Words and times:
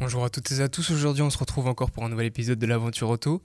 Bonjour 0.00 0.24
à 0.24 0.30
toutes 0.30 0.50
et 0.52 0.62
à 0.62 0.70
tous, 0.70 0.90
aujourd'hui 0.90 1.20
on 1.20 1.28
se 1.28 1.36
retrouve 1.36 1.66
encore 1.66 1.90
pour 1.90 2.02
un 2.02 2.08
nouvel 2.08 2.24
épisode 2.24 2.58
de 2.58 2.64
l'aventure 2.64 3.10
auto, 3.10 3.42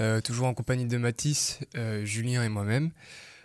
euh, 0.00 0.22
toujours 0.22 0.46
en 0.46 0.54
compagnie 0.54 0.86
de 0.86 0.96
Mathis, 0.96 1.60
euh, 1.76 2.06
Julien 2.06 2.42
et 2.44 2.48
moi-même. 2.48 2.92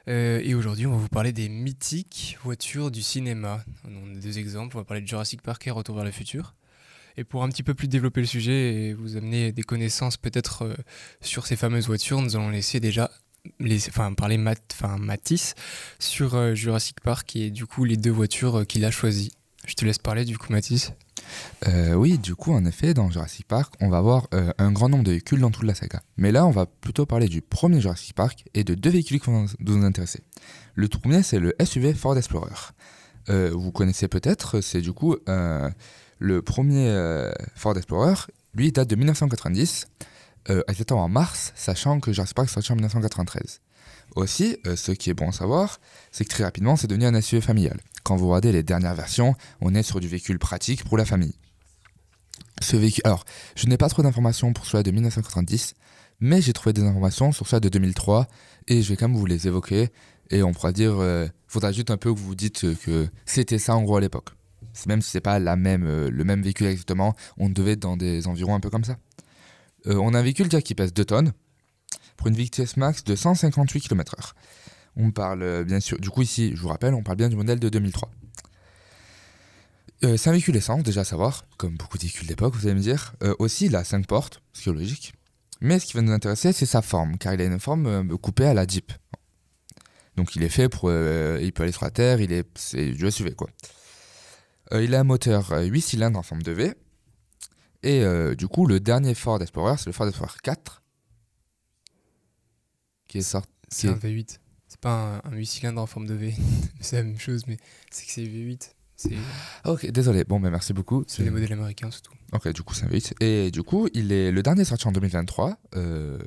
Euh, 0.09 0.41
et 0.43 0.54
aujourd'hui 0.54 0.85
on 0.85 0.91
va 0.91 0.97
vous 0.97 1.07
parler 1.07 1.31
des 1.31 1.47
mythiques 1.47 2.37
voitures 2.43 2.91
du 2.91 3.01
cinéma. 3.01 3.64
On 3.86 4.15
a 4.15 4.19
deux 4.19 4.37
exemples, 4.37 4.75
on 4.75 4.79
va 4.79 4.86
parler 4.86 5.01
de 5.01 5.07
Jurassic 5.07 5.41
Park 5.41 5.65
et 5.68 5.71
Retour 5.71 5.95
vers 5.95 6.05
le 6.05 6.11
futur. 6.11 6.55
Et 7.15 7.23
pour 7.23 7.43
un 7.43 7.50
petit 7.50 7.64
peu 7.64 7.73
plus 7.73 7.87
développer 7.87 8.21
le 8.21 8.28
sujet 8.28 8.73
et 8.73 8.93
vous 8.93 9.18
amener 9.18 9.51
des 9.51 9.64
connaissances 9.64 10.18
peut-être 10.18 10.64
euh, 10.64 10.75
sur 11.21 11.45
ces 11.45 11.55
fameuses 11.55 11.87
voitures, 11.87 12.21
nous 12.21 12.36
allons 12.36 12.50
laisser 12.50 12.79
déjà 12.79 13.11
parler 14.18 14.37
Mathis 14.37 15.55
sur 16.00 16.36
euh, 16.36 16.56
Jurassic 16.56 17.01
Park 17.01 17.36
et 17.36 17.51
du 17.51 17.65
coup 17.65 17.86
les 17.86 17.97
deux 17.97 18.11
voitures 18.11 18.65
qu'il 18.67 18.86
a 18.86 18.92
choisies. 18.92 19.31
Je 19.65 19.75
te 19.75 19.86
laisse 19.86 20.00
parler 20.00 20.25
du 20.25 20.37
coup 20.37 20.51
Mathis. 20.51 20.93
Euh, 21.68 21.93
oui, 21.93 22.18
du 22.18 22.36
coup, 22.36 22.54
en 22.54 22.65
effet, 22.65 22.93
dans 22.93 23.09
Jurassic 23.09 23.47
Park, 23.47 23.73
on 23.81 23.89
va 23.89 23.97
avoir 23.97 24.27
euh, 24.33 24.51
un 24.57 24.71
grand 24.71 24.89
nombre 24.89 25.04
de 25.04 25.11
véhicules 25.11 25.39
dans 25.39 25.51
toute 25.51 25.64
la 25.64 25.75
saga. 25.75 26.01
Mais 26.18 26.31
là, 26.31 26.45
on 26.45 26.51
va 26.51 26.65
plutôt 26.65 27.05
parler 27.05 27.27
du 27.27 27.41
premier 27.41 27.81
Jurassic 27.81 28.15
Park 28.15 28.45
et 28.54 28.64
de 28.64 28.75
deux 28.75 28.89
véhicules 28.89 29.19
qui 29.19 29.28
vont 29.29 29.45
nous 29.59 29.86
intéresser. 29.86 30.21
Le 30.75 30.87
premier, 30.87 31.23
c'est 31.23 31.39
le 31.39 31.55
SUV 31.64 31.93
Ford 31.93 32.17
Explorer. 32.17 32.73
Euh, 33.30 33.52
vous 33.53 33.72
connaissez 33.72 34.08
peut-être, 34.08 34.61
c'est 34.61 34.81
du 34.81 34.92
coup 34.92 35.16
le 36.20 36.42
premier 36.42 37.31
Ford 37.55 37.78
Explorer. 37.78 38.16
Lui, 38.55 38.67
il 38.67 38.72
date 38.72 38.89
de 38.89 38.95
1990, 38.95 39.88
euh, 40.50 40.61
exactement 40.67 41.03
en 41.03 41.09
mars, 41.09 41.53
sachant 41.55 42.00
que 42.00 42.11
Jurassic 42.11 42.36
Park 42.36 42.50
est 42.50 42.53
sorti 42.53 42.72
en 42.72 42.76
1993. 42.76 43.61
Aussi, 44.16 44.58
euh, 44.67 44.75
ce 44.75 44.92
qui 44.92 45.09
est 45.09 45.14
bon 45.14 45.30
à 45.30 45.31
savoir, 45.31 45.80
c'est 46.11 46.23
que 46.23 46.30
très 46.30 46.44
rapidement, 46.44 46.75
c'est 46.75 46.88
devenu 46.88 47.06
un 47.06 47.19
SUV 47.19 47.42
familial. 47.42 47.80
Quand 48.03 48.16
vous 48.16 48.28
regardez 48.28 48.52
les 48.52 48.64
dernières 48.64 48.95
versions, 48.95 49.36
on 49.61 49.73
est 49.73 49.83
sur 49.83 50.00
du 50.00 50.08
véhicule 50.08 50.39
pratique 50.39 50.83
pour 50.83 50.97
la 50.97 51.05
famille. 51.05 51.36
Ce 52.61 52.75
véhicule, 52.75 53.02
alors, 53.05 53.25
je 53.55 53.67
n'ai 53.67 53.78
pas 53.78 53.89
trop 53.89 54.03
d'informations 54.03 54.53
pour 54.53 54.66
celui 54.66 54.83
de 54.83 54.92
1990, 54.92 55.73
mais 56.20 56.42
j'ai 56.42 56.53
trouvé 56.53 56.73
des 56.73 56.83
informations 56.83 57.31
sur 57.31 57.47
celui 57.47 57.61
de 57.61 57.70
2003 57.70 58.28
et 58.67 58.81
je 58.81 58.89
vais 58.89 58.95
quand 58.95 59.08
même 59.08 59.17
vous 59.17 59.25
les 59.25 59.47
évoquer 59.47 59.89
et 60.30 60.44
on 60.44 60.53
pourra 60.53 60.72
dire, 60.72 60.95
euh, 61.00 61.27
faudra 61.48 61.72
juste 61.72 61.92
un 61.92 61.98
peu 61.98 62.14
que 62.14 62.17
vous 62.17 62.27
vous 62.27 62.36
dites 62.36 62.64
euh, 62.64 62.75
que 62.75 63.08
c'était 63.25 63.59
ça 63.59 63.75
en 63.75 63.83
gros 63.83 63.98
à 63.98 64.02
l'époque. 64.02 64.30
Même 64.88 65.02
si 65.02 65.11
c'est 65.11 65.22
pas 65.22 65.39
euh, 65.39 66.09
le 66.09 66.23
même 66.23 66.42
véhicule 66.42 66.67
exactement, 66.67 67.16
on 67.38 67.50
devait 67.50 67.73
être 67.73 67.81
dans 67.81 67.98
des 67.98 68.27
environs 68.27 68.55
un 68.55 68.59
peu 68.59 68.70
comme 68.70 68.83
ça. 68.83 68.98
On 69.86 70.14
a 70.14 70.20
un 70.20 70.23
véhicule 70.23 70.48
déjà 70.48 70.61
qui 70.61 70.75
pèse 70.75 70.94
2 70.94 71.03
tonnes 71.03 71.33
pour 72.18 72.28
une 72.28 72.36
vitesse 72.36 72.78
max 72.78 73.04
de 73.04 73.16
158 73.16 73.82
km/h. 73.82 74.34
On 74.96 75.12
parle 75.12 75.44
euh, 75.44 75.64
bien 75.64 75.80
sûr, 75.80 76.00
du 76.00 76.10
coup 76.10 76.22
ici, 76.22 76.52
je 76.56 76.62
vous 76.62 76.70
rappelle, 76.70 76.94
on 76.94 77.04
parle 77.04 77.18
bien 77.18 77.30
du 77.30 77.36
modèle 77.36 77.60
de 77.60 77.70
2003. 77.70 78.10
Euh, 80.04 80.18
c'est 80.18 80.30
un 80.30 80.34
véhicule 80.34 80.56
essence, 80.56 80.84
déjà 80.84 81.02
à 81.02 81.06
savoir, 81.06 81.45
comme 81.58 81.78
beaucoup 81.78 81.98
de 81.98 82.04
véhicules 82.04 82.28
d'époque, 82.28 82.56
vous 82.56 82.68
allez 82.68 82.76
me 82.76 82.82
dire. 82.82 83.14
Euh, 83.23 83.34
aussi, 83.40 83.68
il 83.68 83.76
a 83.76 83.84
5 83.84 84.06
portes, 84.06 84.42
ce 84.52 84.64
qui 84.64 84.70
est 84.70 84.73
logique. 84.73 85.14
Mais 85.62 85.80
ce 85.80 85.86
qui 85.86 85.94
va 85.94 86.02
nous 86.02 86.12
intéresser, 86.12 86.52
c'est 86.52 86.66
sa 86.66 86.82
forme, 86.82 87.18
car 87.18 87.34
il 87.34 87.42
a 87.42 87.45
une 87.45 87.60
forme 87.60 87.86
euh, 87.86 88.17
coupée 88.17 88.45
à 88.45 88.54
la 88.54 88.67
Jeep. 88.67 88.92
Donc 90.17 90.36
il 90.36 90.44
est 90.44 90.50
fait 90.50 90.70
pour... 90.70 90.92
il 90.92 91.52
peut 91.54 91.64
aller 91.64 91.72
sur 91.72 91.86
la 91.86 91.90
terre, 91.90 92.22
il 92.22 92.32
est, 92.32 92.48
c'est 92.54 92.92
du 92.92 93.10
SUV 93.10 93.34
quoi. 93.34 93.50
Il 94.72 94.94
a 94.94 95.00
un 95.00 95.04
moteur 95.04 95.52
8 95.60 95.82
cylindres 95.82 96.20
en 96.20 96.22
forme 96.22 96.44
de 96.44 96.52
V. 96.52 96.76
Et 97.82 98.06
du 98.36 98.48
coup, 98.48 98.67
le 98.67 98.80
dernier 98.80 99.16
Ford 99.16 99.42
Explorer, 99.42 99.77
c'est 99.80 99.88
le 99.88 99.92
Ford 99.92 100.08
Explorer 100.08 100.36
4. 100.44 100.83
Qui 103.14 103.20
est 103.20 103.22
sorti... 103.22 103.48
C'est 103.70 103.90
un 103.90 103.94
V8. 103.94 104.40
C'est 104.68 104.80
pas 104.80 105.22
un, 105.24 105.32
un 105.32 105.36
8 105.36 105.46
cylindres 105.46 105.82
en 105.82 105.86
forme 105.86 106.08
de 106.08 106.16
V. 106.16 106.34
c'est 106.82 106.96
la 106.96 107.04
même 107.04 107.20
chose, 107.20 107.44
mais 107.48 107.58
c'est 107.92 108.08
que 108.08 108.12
c'est 108.12 108.24
V8. 108.24 108.72
C'est 108.96 109.12
Ok, 109.66 109.86
désolé. 109.92 110.24
Bon, 110.24 110.40
ben 110.40 110.50
merci 110.50 110.74
beaucoup. 110.74 111.04
c'est 111.08 111.22
les 111.22 111.30
modèles 111.30 111.54
américains, 111.54 111.90
c'est 111.92 112.02
tout. 112.02 112.14
Ok, 112.32 112.52
du 112.52 112.64
coup, 112.64 112.74
c'est 112.74 112.86
un 112.86 112.90
8. 112.90 113.14
Et 113.20 113.52
du 113.52 113.62
coup, 113.62 113.88
il 113.94 114.12
est 114.12 114.32
le 114.32 114.42
dernier 114.42 114.66
sorti 114.66 114.88
en 114.88 114.92
2023. 114.92 115.58
euh, 115.76 116.18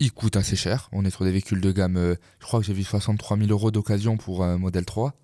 il 0.00 0.12
coûte 0.12 0.36
assez 0.36 0.54
cher. 0.56 0.90
On 0.92 1.04
est 1.06 1.10
sur 1.10 1.24
des 1.24 1.30
véhicules 1.30 1.62
de 1.62 1.72
gamme. 1.72 1.96
euh, 1.96 2.14
je 2.40 2.44
crois 2.44 2.60
que 2.60 2.66
j'ai 2.66 2.74
vu 2.74 2.84
63 2.84 3.38
000 3.38 3.48
euros 3.50 3.70
d'occasion 3.70 4.18
pour 4.18 4.44
un 4.44 4.58
modèle 4.58 4.84
3. 4.84 5.14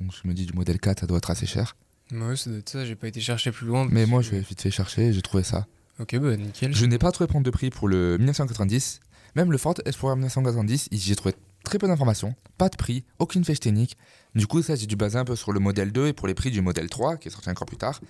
Donc 0.00 0.12
je 0.20 0.26
me 0.26 0.34
dis 0.34 0.44
du 0.44 0.54
modèle 0.54 0.80
4, 0.80 1.00
ça 1.00 1.06
doit 1.06 1.18
être 1.18 1.30
assez 1.30 1.46
cher. 1.46 1.76
Moi, 2.10 2.36
ça 2.36 2.50
doit 2.50 2.58
être 2.58 2.68
ça, 2.68 2.84
j'ai 2.84 2.96
pas 2.96 3.06
été 3.06 3.20
chercher 3.20 3.52
plus 3.52 3.66
loin. 3.68 3.86
Mais 3.90 4.06
moi, 4.06 4.20
que- 4.22 4.26
je 4.26 4.30
vais 4.32 4.40
vite 4.40 4.60
fait 4.60 4.72
chercher, 4.72 5.12
j'ai 5.12 5.22
trouvé 5.22 5.44
ça. 5.44 5.66
Ok, 6.00 6.16
bah 6.18 6.36
nickel. 6.36 6.74
Je 6.74 6.86
n'ai 6.86 6.96
pas 6.98 7.10
trouvé 7.12 7.26
prendre 7.28 7.44
de 7.44 7.50
prix 7.50 7.70
pour 7.70 7.86
le 7.88 8.16
1990. 8.18 9.00
Même 9.36 9.52
le 9.52 9.58
Ford 9.58 9.74
Explorer 9.84 10.14
1990, 10.16 10.88
j'ai 10.92 11.16
trouvé 11.16 11.34
très 11.64 11.78
peu 11.78 11.86
d'informations, 11.86 12.34
pas 12.56 12.68
de 12.68 12.76
prix, 12.76 13.04
aucune 13.18 13.44
fiche 13.44 13.60
technique. 13.60 13.96
Du 14.34 14.46
coup, 14.46 14.62
ça, 14.62 14.74
j'ai 14.74 14.86
dû 14.86 14.96
baser 14.96 15.18
un 15.18 15.24
peu 15.24 15.36
sur 15.36 15.52
le 15.52 15.60
modèle 15.60 15.92
2 15.92 16.08
et 16.08 16.12
pour 16.12 16.28
les 16.28 16.34
prix 16.34 16.50
du 16.50 16.60
modèle 16.60 16.88
3, 16.88 17.16
qui 17.16 17.28
est 17.28 17.30
sorti 17.30 17.50
encore 17.50 17.66
plus 17.66 17.76
tard. 17.76 18.00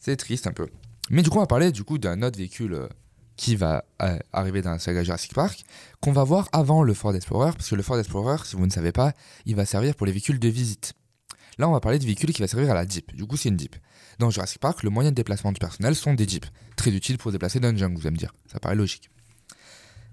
C'est 0.00 0.16
triste 0.16 0.46
un 0.46 0.52
peu. 0.52 0.68
Mais 1.10 1.22
du 1.22 1.30
coup, 1.30 1.36
on 1.38 1.40
va 1.40 1.46
parler 1.46 1.72
du 1.72 1.84
coup 1.84 1.98
d'un 1.98 2.22
autre 2.22 2.38
véhicule 2.38 2.74
euh, 2.74 2.88
qui 3.36 3.56
va 3.56 3.84
euh, 4.02 4.18
arriver 4.32 4.62
dans 4.62 4.70
la 4.70 4.78
saga 4.78 5.02
Jurassic 5.02 5.34
Park, 5.34 5.64
qu'on 6.00 6.12
va 6.12 6.24
voir 6.24 6.48
avant 6.52 6.82
le 6.82 6.94
Ford 6.94 7.14
Explorer, 7.14 7.52
parce 7.52 7.68
que 7.68 7.74
le 7.74 7.82
Ford 7.82 7.98
Explorer, 7.98 8.36
si 8.44 8.56
vous 8.56 8.66
ne 8.66 8.70
savez 8.70 8.92
pas, 8.92 9.12
il 9.46 9.56
va 9.56 9.64
servir 9.64 9.94
pour 9.94 10.06
les 10.06 10.12
véhicules 10.12 10.38
de 10.38 10.48
visite. 10.48 10.94
Là, 11.58 11.68
on 11.68 11.72
va 11.72 11.80
parler 11.80 11.98
du 11.98 12.06
véhicule 12.06 12.32
qui 12.32 12.40
va 12.40 12.48
servir 12.48 12.70
à 12.70 12.74
la 12.74 12.86
Jeep. 12.86 13.14
Du 13.14 13.26
coup, 13.26 13.36
c'est 13.36 13.48
une 13.48 13.58
Jeep. 13.58 13.76
Dans 14.18 14.30
Jurassic 14.30 14.60
Park, 14.60 14.82
le 14.82 14.90
moyen 14.90 15.10
de 15.10 15.14
déplacement 15.14 15.52
du 15.52 15.58
personnel 15.58 15.94
sont 15.94 16.14
des 16.14 16.26
Jeeps. 16.26 16.48
Très 16.76 16.90
utiles 16.90 17.18
pour 17.18 17.32
déplacer 17.32 17.60
jungle, 17.60 17.98
vous 17.98 18.06
allez 18.06 18.12
me 18.12 18.18
dire. 18.18 18.34
Ça 18.50 18.60
paraît 18.60 18.76
logique. 18.76 19.10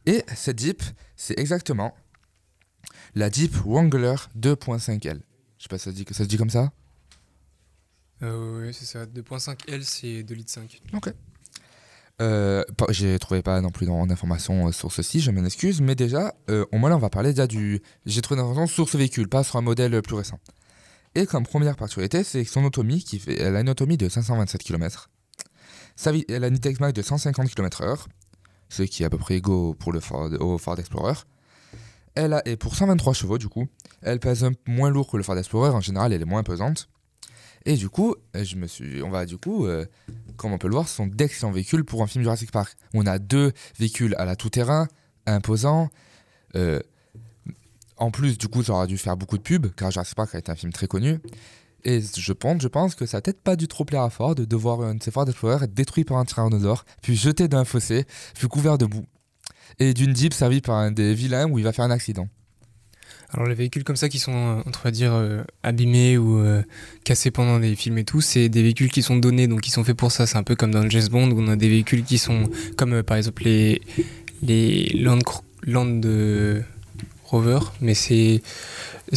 Et 0.08 0.24
cette 0.36 0.58
Jeep, 0.60 0.82
c'est 1.16 1.38
exactement 1.38 1.94
la 3.14 3.30
Jeep 3.30 3.54
Wrangler 3.66 4.16
2.5L. 4.40 5.20
Je 5.58 5.64
sais 5.64 5.70
pas 5.70 5.78
si 5.78 5.84
ça 5.86 5.92
se 5.92 5.96
dit, 5.96 6.06
ça 6.10 6.24
se 6.24 6.30
dit 6.30 6.38
comme 6.38 6.50
ça 6.50 6.72
Euh, 8.24 8.66
ouais, 8.66 8.74
c'est 8.74 8.86
ça. 8.86 9.06
2.5L, 9.06 9.84
c'est 9.84 10.24
2 10.24 10.34
litres 10.34 10.52
5. 10.52 10.82
Euh, 12.20 12.64
pas- 12.78 12.88
J'ai 12.90 13.20
trouvé 13.20 13.44
pas 13.44 13.62
non 13.62 13.70
plus 13.70 13.86
d'informations 13.86 14.68
euh, 14.68 14.72
sur 14.72 14.92
ceci, 14.92 15.20
je 15.20 15.30
m'en 15.30 15.46
excuse, 15.46 15.82
mais 15.82 15.94
déjà, 15.94 16.34
euh, 16.50 16.66
au 16.72 16.78
moins 16.80 16.90
là, 16.90 16.96
on 16.96 17.00
va 17.00 17.12
parler 17.12 17.30
déjà 17.30 17.46
du. 17.46 17.82
J'ai 18.08 18.22
trouvé 18.24 18.40
des 18.42 18.44
informations 18.48 18.74
sur 18.74 18.90
ce 18.90 18.98
véhicule, 18.98 19.30
pas 19.30 19.44
sur 19.44 19.58
un 19.58 19.62
modèle 19.62 19.94
euh, 19.94 20.02
plus 20.02 20.16
récent. 20.16 20.40
Et 21.14 21.26
comme 21.28 21.44
première 21.46 21.76
particularité, 21.76 22.24
c'est 22.24 22.44
que 22.44 22.50
son 22.50 22.64
autonomie, 22.64 23.04
qui 23.04 23.20
fait, 23.20 23.40
elle 23.40 23.56
a 23.56 23.62
une 23.62 23.70
autonomie 23.70 23.98
de 23.98 24.10
527 24.10 24.64
km. 24.64 25.10
Sa 25.96 26.12
elle 26.28 26.44
a 26.44 26.48
une 26.48 26.60
max 26.80 26.94
de 26.94 27.02
150 27.02 27.50
km/h, 27.50 28.06
ce 28.70 28.84
qui 28.84 29.04
est 29.04 29.06
à 29.06 29.10
peu 29.10 29.18
près 29.18 29.36
égaux 29.36 29.74
pour 29.74 29.92
le 29.92 30.00
Ford, 30.00 30.30
au 30.40 30.58
Ford 30.58 30.78
Explorer. 30.80 31.14
Elle 32.16 32.34
a, 32.34 32.42
et 32.48 32.58
pour 32.58 32.76
123 32.76 33.14
chevaux, 33.14 33.38
du 33.38 33.48
coup, 33.48 33.68
elle 34.02 34.20
pèse 34.20 34.44
un 34.44 34.52
moins 34.68 34.90
lourd 34.90 35.10
que 35.10 35.18
le 35.18 35.24
Ford 35.24 35.38
Explorer, 35.38 35.70
en 35.70 35.82
général, 35.82 36.14
elle 36.14 36.22
est 36.22 36.26
moins 36.26 36.44
pesante. 36.44 36.90
Et 37.66 37.76
du 37.76 37.90
coup, 37.90 38.16
euh, 38.36 38.44
je 38.44 38.56
me 38.56 38.66
suis, 38.66 39.04
on 39.04 39.10
va 39.10 39.26
du 39.26 39.38
coup, 39.38 39.66
euh, 39.66 39.86
comme 40.38 40.54
on 40.54 40.58
peut 40.58 40.68
le 40.68 40.74
voir, 40.74 40.88
ce 40.88 40.96
sont 40.96 41.08
d'excellents 41.08 41.52
véhicules 41.52 41.84
pour 41.84 42.02
un 42.02 42.08
film 42.08 42.24
Jurassic 42.24 42.52
Park. 42.52 42.78
On 42.94 43.06
a 43.06 43.20
deux 43.20 43.52
véhicules 43.78 44.16
à 44.18 44.26
la 44.26 44.36
tout-terrain, 44.36 44.88
imposants. 45.26 45.90
euh, 46.56 46.80
en 47.98 48.12
plus, 48.12 48.38
du 48.38 48.48
coup, 48.48 48.64
ça 48.64 48.74
aura 48.74 48.88
dû 48.88 48.98
faire 48.98 49.18
beaucoup 49.18 49.38
de 49.38 49.44
pubs, 49.44 49.74
car 49.76 49.92
Jurassic 49.92 50.16
Park 50.16 50.34
a 50.36 50.38
été 50.38 50.52
un 50.52 50.56
film 50.56 50.72
très 50.72 50.88
connu. 50.88 51.20
Et 51.88 52.02
je 52.02 52.34
pense, 52.34 52.62
je 52.62 52.68
pense 52.68 52.96
que 52.96 53.06
ça 53.06 53.18
n'a 53.18 53.22
peut-être 53.22 53.40
pas 53.40 53.56
dû 53.56 53.70
trop 53.70 53.86
plaire 53.86 54.02
à 54.02 54.10
Ford 54.10 54.36
de 54.36 54.56
voir 54.58 54.82
un 54.82 54.96
de 54.96 55.02
ses 55.02 55.10
Ford 55.10 55.26
Explorer 55.26 55.64
être 55.64 55.74
détruit 55.74 56.04
par 56.04 56.18
un 56.18 56.26
tyrannosaure, 56.26 56.84
puis 57.02 57.16
jeté 57.16 57.48
d'un 57.48 57.64
fossé, 57.64 58.04
puis 58.36 58.50
couvert 58.50 58.78
de 58.78 58.86
boue. 58.86 59.06
Et 59.80 59.94
d'une 59.94 60.14
Jeep 60.14 60.34
servie 60.34 60.60
par 60.60 60.76
un 60.76 60.92
des 60.92 61.14
vilains 61.14 61.50
où 61.50 61.60
il 61.60 61.64
va 61.64 61.72
faire 61.72 61.86
un 61.86 61.92
accident. 61.92 62.28
Alors, 63.32 63.48
les 63.48 63.56
véhicules 63.56 63.86
comme 63.86 63.96
ça 63.96 64.10
qui 64.10 64.20
sont, 64.20 64.34
euh, 64.34 64.62
on 64.66 64.84
va 64.84 64.92
dire, 64.92 65.14
euh, 65.14 65.44
abîmés 65.64 66.18
ou 66.18 66.40
euh, 66.40 66.62
cassés 67.06 67.32
pendant 67.32 67.58
des 67.58 67.74
films 67.78 68.00
et 68.00 68.04
tout, 68.04 68.20
c'est 68.20 68.50
des 68.50 68.64
véhicules 68.64 68.92
qui 68.92 69.02
sont 69.02 69.16
donnés, 69.16 69.48
donc 69.48 69.62
qui 69.62 69.72
sont 69.72 69.86
faits 69.86 69.96
pour 69.96 70.12
ça. 70.12 70.28
C'est 70.28 70.38
un 70.38 70.44
peu 70.44 70.58
comme 70.58 70.72
dans 70.72 70.90
James 70.90 71.08
Bond 71.10 71.32
où 71.32 71.40
on 71.40 71.48
a 71.48 71.56
des 71.56 71.70
véhicules 71.70 72.04
qui 72.04 72.18
sont, 72.18 72.50
comme 72.76 72.96
euh, 72.96 73.04
par 73.04 73.16
exemple 73.16 73.44
les, 73.44 73.82
les 74.42 74.90
Land, 74.90 75.20
Land 75.64 76.02
euh, 76.04 76.62
Rover, 77.24 77.60
mais 77.80 77.94
c'est 77.94 78.42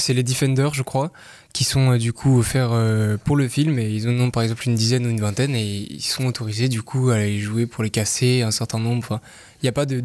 les 0.09 0.23
Defender, 0.23 0.69
je 0.73 0.83
crois, 0.83 1.13
qui 1.53 1.65
sont 1.65 1.93
euh, 1.93 1.99
du 1.99 2.13
coup 2.13 2.39
offerts 2.39 2.71
euh, 2.73 3.17
pour 3.17 3.37
le 3.37 3.49
film 3.49 3.79
et 3.79 3.91
ils 3.91 4.09
en 4.09 4.19
ont 4.21 4.31
par 4.31 4.43
exemple 4.43 4.69
une 4.69 4.75
dizaine 4.75 5.07
ou 5.07 5.11
une 5.11 5.21
vingtaine 5.21 5.55
et 5.55 5.87
ils 5.91 6.01
sont 6.03 6.25
autorisés 6.27 6.69
du 6.69 6.83
coup 6.83 7.11
à 7.11 7.19
les 7.19 7.39
jouer 7.41 7.67
pour 7.67 7.83
les 7.85 7.91
casser 7.91 8.43
un 8.43 8.51
certain 8.51 8.79
nombre. 8.79 8.99
Enfin, 8.99 9.21
il 9.61 9.65
n'y 9.65 9.69
a 9.69 9.73
pas 9.73 9.87
de 9.87 10.05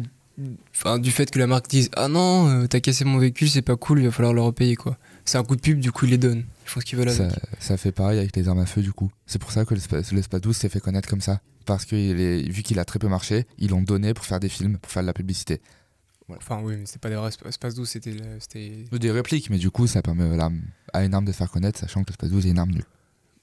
enfin, 0.74 0.98
du 0.98 1.10
fait 1.10 1.30
que 1.30 1.38
la 1.38 1.46
marque 1.46 1.68
dise 1.68 1.88
ah 1.96 2.08
non 2.08 2.48
euh, 2.48 2.66
t'as 2.66 2.80
cassé 2.80 3.04
mon 3.04 3.18
véhicule 3.18 3.48
c'est 3.48 3.62
pas 3.62 3.76
cool 3.76 4.00
il 4.00 4.04
va 4.04 4.10
falloir 4.10 4.34
le 4.34 4.42
repayer 4.42 4.76
quoi 4.76 4.98
c'est 5.24 5.38
un 5.38 5.44
coup 5.44 5.56
de 5.56 5.62
pub 5.62 5.80
du 5.80 5.90
coup 5.92 6.04
ils 6.04 6.10
les 6.10 6.18
donnent 6.18 6.44
font 6.66 6.80
ce 6.80 6.84
qu'ils 6.84 6.98
veulent 6.98 7.10
Ça, 7.10 7.28
ça 7.58 7.76
fait 7.76 7.92
pareil 7.92 8.18
avec 8.18 8.34
les 8.36 8.48
armes 8.48 8.58
à 8.58 8.66
feu 8.66 8.82
du 8.82 8.92
coup. 8.92 9.10
C'est 9.26 9.38
pour 9.38 9.52
ça 9.52 9.64
que 9.64 9.72
l'espace 9.74 10.12
l'espace 10.12 10.40
12 10.40 10.56
s'est 10.56 10.68
fait 10.68 10.80
connaître 10.80 11.08
comme 11.08 11.20
ça. 11.20 11.40
Parce 11.64 11.84
que 11.84 11.94
il 11.96 12.20
est- 12.20 12.48
vu 12.50 12.62
qu'il 12.64 12.78
a 12.80 12.84
très 12.84 12.98
peu 12.98 13.06
marché, 13.08 13.46
ils 13.58 13.70
l'ont 13.70 13.82
donné 13.82 14.14
pour 14.14 14.24
faire 14.24 14.40
des 14.40 14.48
films, 14.48 14.78
pour 14.78 14.90
faire 14.90 15.02
de 15.02 15.06
la 15.06 15.12
publicité. 15.12 15.60
Voilà. 16.28 16.40
Enfin, 16.42 16.60
oui, 16.62 16.76
mais 16.76 16.86
c'était 16.86 16.98
pas 16.98 17.08
des 17.08 17.14
vrais 17.16 17.30
sp- 17.30 17.48
espaces 17.48 17.74
12, 17.74 17.88
c'était. 17.88 18.16
Des 18.92 19.10
répliques, 19.10 19.48
mais 19.50 19.58
du 19.58 19.70
coup, 19.70 19.86
ça 19.86 20.02
permet 20.02 20.26
voilà, 20.26 20.50
à 20.92 21.04
une 21.04 21.14
arme 21.14 21.24
de 21.24 21.32
se 21.32 21.36
faire 21.36 21.50
connaître, 21.50 21.78
sachant 21.78 22.02
que 22.02 22.08
l'espace 22.10 22.30
12 22.30 22.46
est 22.46 22.50
une 22.50 22.58
arme 22.58 22.70
nulle. 22.72 22.84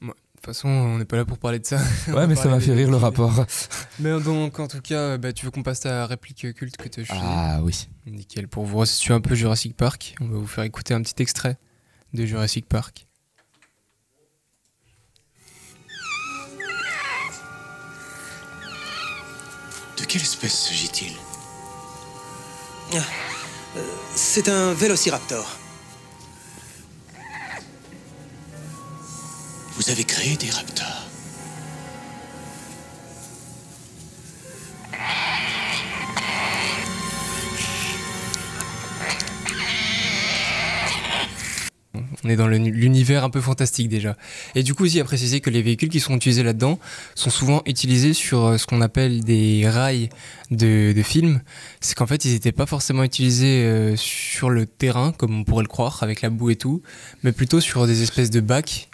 De 0.01 0.07
toute 0.47 0.56
façon, 0.57 0.68
on 0.68 0.97
n'est 0.97 1.06
pas 1.06 1.15
là 1.15 1.24
pour 1.24 1.38
parler 1.38 1.59
de 1.59 1.65
ça. 1.65 1.80
Ouais, 2.09 2.27
mais 2.27 2.35
ça 2.35 2.50
m'a 2.50 2.59
fait 2.59 2.74
rire 2.74 2.89
le 2.91 2.97
rapport. 2.97 3.45
Mais 4.00 4.19
donc, 4.19 4.59
en 4.59 4.68
tout 4.68 4.81
cas, 4.81 5.18
bah, 5.18 5.31
tu 5.31 5.45
veux 5.45 5.51
qu'on 5.51 5.63
passe 5.63 5.80
ta 5.80 6.06
réplique 6.06 6.53
culte 6.53 6.75
que 6.75 6.89
tu 6.89 7.00
as 7.01 7.06
Ah 7.12 7.62
oui. 7.63 7.88
Nickel. 8.06 8.50
Pour 8.50 8.65
vous 8.65 8.80
resituer 8.80 9.13
un 9.13 9.21
peu 9.21 9.35
Jurassic 9.35 9.77
Park, 9.77 10.15
on 10.19 10.27
va 10.27 10.38
vous 10.38 10.45
faire 10.47 10.65
écouter 10.65 10.94
un 10.94 11.01
petit 11.01 11.21
extrait 11.21 11.57
de 12.13 12.25
Jurassic 12.25 12.68
Park. 12.68 13.07
De 19.97 20.03
quelle 20.06 20.21
espèce 20.21 20.68
s'agit-il? 20.68 21.13
C'est 24.15 24.50
un 24.50 24.74
vélociraptor. 24.74 25.45
Vous 29.75 29.89
avez 29.89 30.03
créé 30.03 30.38
des 30.38 30.50
raptors. 30.50 31.03
On 42.24 42.30
est 42.30 42.36
dans 42.36 42.48
l'univers 42.48 43.24
un 43.24 43.30
peu 43.30 43.42
fantastique 43.42 43.90
déjà. 43.90 44.16
Et 44.56 44.64
du 44.64 44.74
coup, 44.74 44.84
aussi 44.84 45.00
à 45.00 45.04
préciser 45.04 45.42
que 45.42 45.50
les 45.50 45.62
véhicules 45.62 45.90
qui 45.90 46.00
sont 46.00 46.16
utilisés 46.16 46.44
là-dedans 46.44 46.80
sont 47.16 47.30
souvent 47.30 47.62
utilisés 47.66 48.14
sur 48.14 48.46
euh, 48.46 48.58
ce 48.58 48.66
qu'on 48.66 48.81
appelle 48.81 49.24
des 49.24 49.68
rails 49.68 50.10
de, 50.52 50.94
de 50.94 51.02
films. 51.02 51.42
C'est 51.81 51.96
qu'en 51.96 52.08
fait, 52.08 52.25
ils 52.25 52.34
n'étaient 52.34 52.52
pas 52.52 52.66
forcément 52.66 53.04
utilisés 53.04 53.64
euh, 53.64 53.96
sur 53.96 54.50
le 54.50 54.66
terrain, 54.66 55.12
comme 55.12 55.40
on 55.40 55.44
pourrait 55.44 55.64
le 55.64 55.70
croire, 55.70 56.02
avec 56.02 56.22
la 56.22 56.30
boue 56.30 56.52
et 56.52 56.56
tout, 56.56 56.81
mais 57.24 57.31
plutôt 57.31 57.60
sur 57.60 57.88
des 57.88 58.04
espèces 58.04 58.30
de 58.30 58.40
bacs 58.40 58.90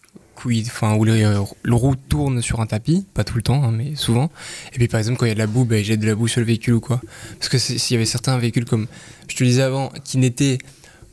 où, 0.46 0.50
euh, 0.50 1.46
le 1.64 1.76
roue 1.76 1.96
tourne 1.96 2.42
sur 2.42 2.62
un 2.62 2.66
tapis, 2.66 3.06
pas 3.14 3.24
tout 3.24 3.36
le 3.36 3.42
temps, 3.42 3.64
hein, 3.64 3.72
mais 3.72 3.96
souvent. 3.96 4.30
Et 4.74 4.78
puis 4.78 4.88
par 4.88 5.00
exemple, 5.00 5.18
quand 5.18 5.26
il 5.26 5.30
y 5.30 5.32
a 5.32 5.36
de 5.36 5.40
la 5.40 5.48
boue, 5.48 5.66
bah, 5.66 5.78
ils 5.78 5.84
jettent 5.84 6.00
de 6.00 6.08
la 6.08 6.16
boue 6.16 6.28
sur 6.28 6.40
le 6.40 6.46
véhicule 6.46 6.76
ou 6.76 6.80
quoi. 6.80 7.02
Parce 7.38 7.50
que 7.50 7.58
s'il 7.58 7.94
y 7.94 7.96
avait 7.96 8.06
certains 8.06 8.38
véhicules, 8.38 8.66
comme 8.66 8.88
je 9.28 9.36
te 9.36 9.44
disais 9.44 9.62
avant, 9.62 9.92
qui 10.04 10.18
n'étaient 10.18 10.58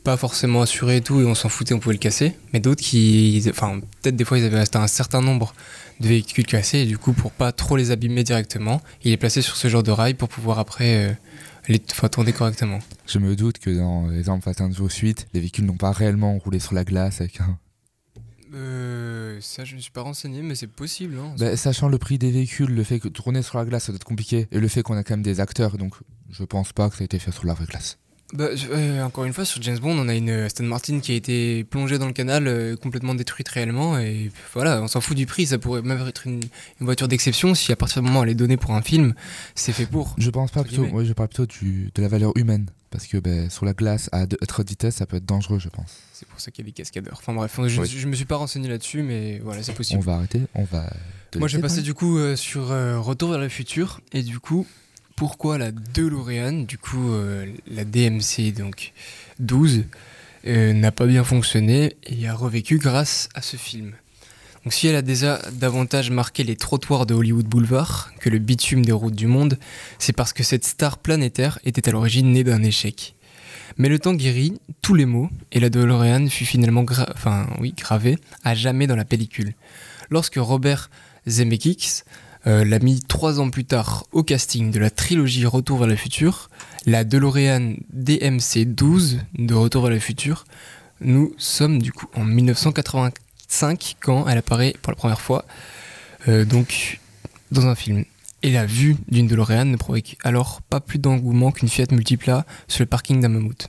pas 0.07 0.15
forcément 0.15 0.61
assuré 0.61 0.95
et 0.95 1.01
tout, 1.01 1.19
et 1.19 1.25
on 1.25 1.35
s'en 1.35 1.49
foutait, 1.49 1.73
on 1.73 1.79
pouvait 1.79 1.95
le 1.95 1.99
casser. 1.99 2.33
Mais 2.53 2.61
d'autres 2.61 2.81
qui, 2.81 3.43
enfin, 3.49 3.81
peut-être 4.01 4.15
des 4.15 4.23
fois 4.23 4.39
ils 4.39 4.45
avaient 4.45 4.59
resté 4.59 4.77
un 4.77 4.87
certain 4.87 5.19
nombre 5.19 5.53
de 5.99 6.07
véhicules 6.07 6.45
cassés, 6.45 6.77
et 6.77 6.85
du 6.85 6.97
coup, 6.97 7.11
pour 7.11 7.33
pas 7.33 7.51
trop 7.51 7.75
les 7.75 7.91
abîmer 7.91 8.23
directement, 8.23 8.81
il 9.03 9.11
est 9.11 9.17
placé 9.17 9.41
sur 9.41 9.57
ce 9.57 9.67
genre 9.67 9.83
de 9.83 9.91
rail 9.91 10.13
pour 10.13 10.29
pouvoir 10.29 10.59
après 10.59 11.09
euh, 11.09 11.13
les 11.67 11.79
tourner 11.79 12.31
correctement. 12.31 12.79
Je 13.05 13.19
me 13.19 13.35
doute 13.35 13.57
que 13.57 13.69
dans 13.69 14.07
les 14.07 14.29
armes 14.29 14.41
Fast 14.41 14.61
and 14.61 14.71
Furious 14.71 14.97
8, 14.97 15.27
les 15.33 15.41
véhicules 15.41 15.65
n'ont 15.65 15.75
pas 15.75 15.91
réellement 15.91 16.37
roulé 16.37 16.59
sur 16.59 16.73
la 16.73 16.85
glace 16.85 17.19
avec 17.19 17.41
un. 17.41 17.57
Euh, 18.53 19.39
ça, 19.41 19.65
je 19.65 19.75
ne 19.75 19.81
suis 19.81 19.91
pas 19.91 20.03
renseigné, 20.03 20.41
mais 20.41 20.55
c'est 20.55 20.67
possible. 20.67 21.17
Hein. 21.19 21.35
Bah, 21.37 21.57
sachant 21.57 21.89
le 21.89 21.97
prix 21.97 22.17
des 22.17 22.31
véhicules, 22.31 22.73
le 22.73 22.83
fait 22.85 23.01
que 23.01 23.09
tourner 23.09 23.41
sur 23.41 23.57
la 23.57 23.65
glace 23.65 23.83
ça 23.83 23.91
doit 23.91 23.97
être 23.97 24.05
compliqué, 24.05 24.47
et 24.53 24.59
le 24.61 24.67
fait 24.69 24.83
qu'on 24.83 24.95
a 24.95 25.03
quand 25.03 25.15
même 25.15 25.21
des 25.21 25.41
acteurs, 25.41 25.77
donc 25.77 25.95
je 26.29 26.45
pense 26.45 26.71
pas 26.71 26.89
que 26.89 26.95
ça 26.95 27.01
a 27.01 27.05
été 27.05 27.19
fait 27.19 27.33
sur 27.33 27.45
la 27.45 27.53
vraie 27.53 27.65
glace. 27.65 27.97
Bah, 28.33 28.49
euh, 28.71 29.03
encore 29.03 29.23
une 29.23 29.31
fois, 29.31 29.45
sur 29.45 29.61
James 29.61 29.79
Bond, 29.79 29.97
on 29.97 30.09
a 30.09 30.13
une 30.15 30.29
Aston 30.29 30.65
Martin 30.65 30.99
qui 30.99 31.13
a 31.13 31.15
été 31.15 31.63
plongée 31.63 31.97
dans 31.97 32.07
le 32.07 32.11
canal, 32.13 32.47
euh, 32.47 32.75
complètement 32.75 33.15
détruite 33.15 33.47
réellement, 33.47 33.97
et 33.97 34.31
voilà, 34.53 34.81
on 34.81 34.87
s'en 34.89 34.99
fout 34.99 35.15
du 35.15 35.25
prix, 35.25 35.45
ça 35.47 35.57
pourrait 35.57 35.81
même 35.81 36.05
être 36.07 36.27
une, 36.27 36.41
une 36.81 36.85
voiture 36.85 37.07
d'exception 37.07 37.55
si 37.55 37.71
à 37.71 37.77
partir 37.77 38.01
du 38.01 38.07
moment 38.09 38.19
où 38.19 38.23
elle 38.23 38.29
est 38.29 38.35
donnée 38.35 38.57
pour 38.57 38.71
un 38.75 38.81
film, 38.81 39.13
c'est 39.55 39.71
fait 39.71 39.85
pour. 39.85 40.13
Je 40.17 40.29
pense 40.29 40.51
pas 40.51 40.63
plutôt, 40.65 40.83
ouais, 40.83 41.05
je 41.05 41.13
parle 41.13 41.29
plutôt 41.29 41.45
du, 41.45 41.89
de 41.95 42.01
la 42.01 42.09
valeur 42.09 42.33
humaine, 42.35 42.65
parce 42.89 43.07
que 43.07 43.17
bah, 43.17 43.49
sur 43.49 43.65
la 43.65 43.71
glace, 43.73 44.09
à, 44.11 44.25
de- 44.25 44.37
à 44.41 44.45
trop 44.45 44.61
de 44.61 44.67
vitesse, 44.69 44.95
ça 44.95 45.05
peut 45.05 45.15
être 45.17 45.25
dangereux, 45.25 45.59
je 45.59 45.69
pense. 45.69 45.95
C'est 46.11 46.27
pour 46.27 46.41
ça 46.41 46.51
qu'il 46.51 46.65
y 46.65 46.67
a 46.67 46.69
des 46.69 46.73
cascadeurs. 46.73 47.19
Enfin 47.19 47.33
bref, 47.33 47.57
je, 47.67 47.79
Oui. 47.81 47.87
je 47.87 48.07
me 48.07 48.13
suis 48.15 48.25
pas 48.25 48.35
renseigné 48.35 48.67
là-dessus, 48.67 49.03
mais 49.03 49.39
voilà, 49.39 49.63
c'est 49.63 49.71
On 49.71 49.75
possible. 49.75 50.01
va 50.03 50.15
arrêter, 50.15 50.41
on 50.53 50.65
va. 50.65 50.91
Moi, 51.37 51.47
je 51.47 51.55
vais 51.57 51.61
passer 51.61 51.75
parler. 51.75 51.83
du 51.85 51.93
coup 51.93 52.17
euh, 52.17 52.35
sur 52.35 52.71
euh, 52.71 52.99
Retour 52.99 53.29
vers 53.29 53.39
le 53.39 53.47
futur, 53.47 54.01
et 54.11 54.21
du 54.23 54.39
coup, 54.39 54.65
pourquoi 55.17 55.57
la 55.57 55.71
DeLorean, 55.71 56.63
du 56.63 56.77
coup, 56.77 57.11
euh, 57.11 57.47
la 57.69 57.83
DMC, 57.83 58.53
donc 58.55 58.93
12, 59.39 59.85
euh, 60.45 60.73
n'a 60.73 60.91
pas 60.91 61.07
bien 61.07 61.23
fonctionné 61.23 61.97
et 62.05 62.27
a 62.27 62.35
revécu 62.35 62.77
grâce 62.77 63.27
à 63.33 63.41
ce 63.41 63.57
film. 63.57 63.93
Donc 64.63 64.73
si 64.73 64.87
elle 64.87 64.95
a 64.95 65.01
déjà 65.01 65.41
davantage 65.53 66.11
marqué 66.11 66.43
les 66.43 66.55
trottoirs 66.55 67.07
de 67.07 67.15
Hollywood 67.15 67.47
Boulevard 67.47 68.13
que 68.19 68.29
le 68.29 68.37
bitume 68.37 68.85
des 68.85 68.91
routes 68.91 69.15
du 69.15 69.25
monde, 69.25 69.57
c'est 69.97 70.13
parce 70.13 70.33
que 70.33 70.43
cette 70.43 70.65
star 70.65 70.99
planétaire 70.99 71.57
était 71.65 71.89
à 71.89 71.91
l'origine 71.91 72.31
née 72.31 72.43
d'un 72.43 72.61
échec. 72.61 73.15
Mais 73.77 73.89
le 73.89 73.97
temps 73.97 74.13
guérit 74.13 74.59
tous 74.83 74.93
les 74.93 75.05
mots 75.05 75.29
et 75.51 75.59
la 75.59 75.69
DeLorean 75.69 76.29
fut 76.29 76.45
finalement 76.45 76.85
oui, 77.59 77.73
gravée 77.75 78.19
à 78.43 78.53
jamais 78.53 78.85
dans 78.85 78.95
la 78.95 79.05
pellicule. 79.05 79.53
Lorsque 80.11 80.37
Robert 80.37 80.91
Zemeckis 81.27 82.03
euh, 82.47 82.63
l'a 82.63 82.79
mis 82.79 83.01
trois 83.01 83.39
ans 83.39 83.49
plus 83.49 83.65
tard 83.65 84.05
au 84.11 84.23
casting 84.23 84.71
de 84.71 84.79
la 84.79 84.89
trilogie 84.89 85.45
Retour 85.45 85.79
vers 85.79 85.87
le 85.87 85.95
futur, 85.97 86.49
la 86.85 87.03
DeLorean 87.03 87.75
DMC-12 87.93 89.19
de 89.37 89.53
Retour 89.53 89.83
vers 89.83 89.91
le 89.91 89.99
futur, 89.99 90.45
nous 91.01 91.33
sommes 91.37 91.81
du 91.81 91.91
coup 91.91 92.07
en 92.15 92.23
1985 92.23 93.97
quand 93.99 94.27
elle 94.27 94.37
apparaît 94.37 94.75
pour 94.81 94.91
la 94.91 94.95
première 94.95 95.21
fois 95.21 95.45
euh, 96.27 96.45
donc 96.45 96.99
dans 97.51 97.67
un 97.67 97.75
film. 97.75 98.05
Et 98.43 98.51
la 98.51 98.65
vue 98.65 98.95
d'une 99.09 99.27
DeLorean 99.27 99.65
ne 99.65 99.75
provoque 99.75 100.15
alors 100.23 100.61
pas 100.61 100.79
plus 100.79 100.99
d'engouement 100.99 101.51
qu'une 101.51 101.69
Fiat 101.69 101.87
Multipla 101.91 102.45
sur 102.67 102.81
le 102.81 102.87
parking 102.87 103.19
d'un 103.19 103.29
mammouth. 103.29 103.67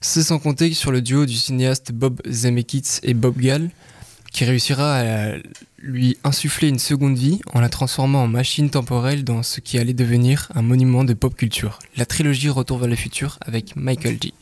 C'est 0.00 0.22
sans 0.22 0.38
compter 0.38 0.72
sur 0.74 0.92
le 0.92 1.00
duo 1.00 1.24
du 1.26 1.34
cinéaste 1.34 1.90
Bob 1.92 2.20
Zemeckis 2.28 3.00
et 3.02 3.14
Bob 3.14 3.38
Gall 3.38 3.70
qui 4.34 4.44
réussira 4.44 4.98
à 4.98 5.36
lui 5.78 6.18
insuffler 6.24 6.68
une 6.68 6.80
seconde 6.80 7.16
vie 7.16 7.40
en 7.52 7.60
la 7.60 7.68
transformant 7.68 8.24
en 8.24 8.26
machine 8.26 8.68
temporelle 8.68 9.22
dans 9.22 9.44
ce 9.44 9.60
qui 9.60 9.78
allait 9.78 9.94
devenir 9.94 10.50
un 10.56 10.62
monument 10.62 11.04
de 11.04 11.14
pop 11.14 11.36
culture, 11.36 11.78
la 11.96 12.04
trilogie 12.04 12.48
Retour 12.48 12.78
vers 12.78 12.88
le 12.88 12.96
futur 12.96 13.38
avec 13.42 13.76
Michael 13.76 14.18
G. 14.20 14.34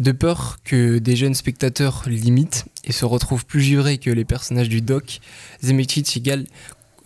De 0.00 0.12
peur 0.12 0.58
que 0.64 0.98
des 0.98 1.16
jeunes 1.16 1.34
spectateurs 1.34 2.02
l'imitent 2.06 2.66
et 2.84 2.92
se 2.92 3.06
retrouvent 3.06 3.46
plus 3.46 3.62
givrés 3.62 3.96
que 3.96 4.10
les 4.10 4.26
personnages 4.26 4.68
du 4.68 4.82
doc, 4.82 5.20
Zemeckis 5.64 6.04
et 6.18 6.32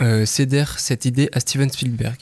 euh, 0.00 0.26
cédèrent 0.26 0.80
cette 0.80 1.04
idée 1.04 1.28
à 1.32 1.38
Steven 1.38 1.70
Spielberg. 1.70 2.18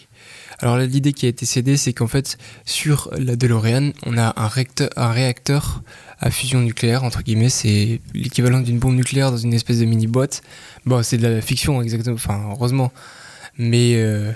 Alors 0.60 0.76
l'idée 0.78 1.12
qui 1.12 1.26
a 1.26 1.28
été 1.28 1.46
cédée, 1.46 1.76
c'est 1.76 1.92
qu'en 1.92 2.08
fait, 2.08 2.36
sur 2.64 3.10
la 3.16 3.36
DeLorean, 3.36 3.92
on 4.04 4.18
a 4.18 4.34
un, 4.36 5.08
réacteur 5.08 5.82
à 6.18 6.30
fusion 6.30 6.60
nucléaire, 6.60 7.04
entre 7.04 7.22
guillemets, 7.22 7.48
c'est 7.48 8.00
l'équivalent 8.12 8.60
d'une 8.60 8.78
bombe 8.78 8.96
nucléaire 8.96 9.30
dans 9.30 9.36
une 9.36 9.54
espèce 9.54 9.78
de 9.78 9.84
mini-boîte. 9.84 10.42
Bon, 10.84 11.02
c'est 11.02 11.16
de 11.16 11.28
la 11.28 11.40
fiction, 11.40 11.80
exactement, 11.80 12.16
enfin, 12.16 12.48
heureusement. 12.50 12.92
Mais 13.56 13.94
euh, 13.94 14.32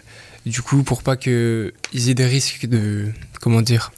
du 0.46 0.62
coup, 0.62 0.84
pour 0.84 1.02
pas 1.02 1.16
qu'ils 1.16 1.72
aient 2.08 2.14
des 2.14 2.26
risques 2.26 2.66
de. 2.66 3.10
Comment 3.40 3.62
dire 3.62 3.90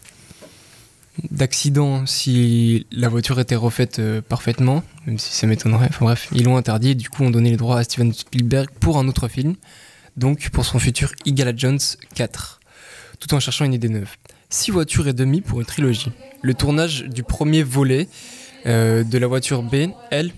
d'accident 1.31 2.07
si 2.07 2.87
la 2.91 3.09
voiture 3.09 3.39
était 3.39 3.55
refaite 3.55 3.99
euh, 3.99 4.21
parfaitement, 4.21 4.83
même 5.07 5.19
si 5.19 5.33
ça 5.33 5.47
m'étonnerait. 5.47 5.87
Enfin 5.89 6.07
bref, 6.07 6.29
ils 6.33 6.45
l'ont 6.45 6.57
interdit 6.57 6.91
et 6.91 6.95
du 6.95 7.09
coup 7.09 7.25
ont 7.25 7.31
donné 7.31 7.51
les 7.51 7.57
droits 7.57 7.79
à 7.79 7.85
Steven 7.85 8.13
Spielberg 8.13 8.69
pour 8.81 8.99
un 8.99 9.07
autre 9.07 9.29
film, 9.29 9.55
donc 10.17 10.51
pour 10.51 10.65
son 10.65 10.79
futur 10.79 11.13
Igala 11.25 11.53
Jones 11.57 11.79
4, 12.15 12.61
tout 13.21 13.35
en 13.35 13.41
cherchant 13.41 13.65
une 13.65 13.75
idée 13.75 13.89
neuve. 13.89 14.11
Six 14.51 14.71
voitures 14.71 15.09
et 15.09 15.13
demie 15.13 15.41
pour 15.41 15.61
une 15.61 15.67
trilogie. 15.67 16.13
Le 16.43 16.55
tournage 16.55 17.05
du 17.05 17.23
premier 17.23 17.63
volet 17.63 18.09
euh, 18.67 19.03
de 19.03 19.19
la 19.19 19.27
voiture 19.27 19.63
B, 19.63 19.89
elle, 20.11 20.33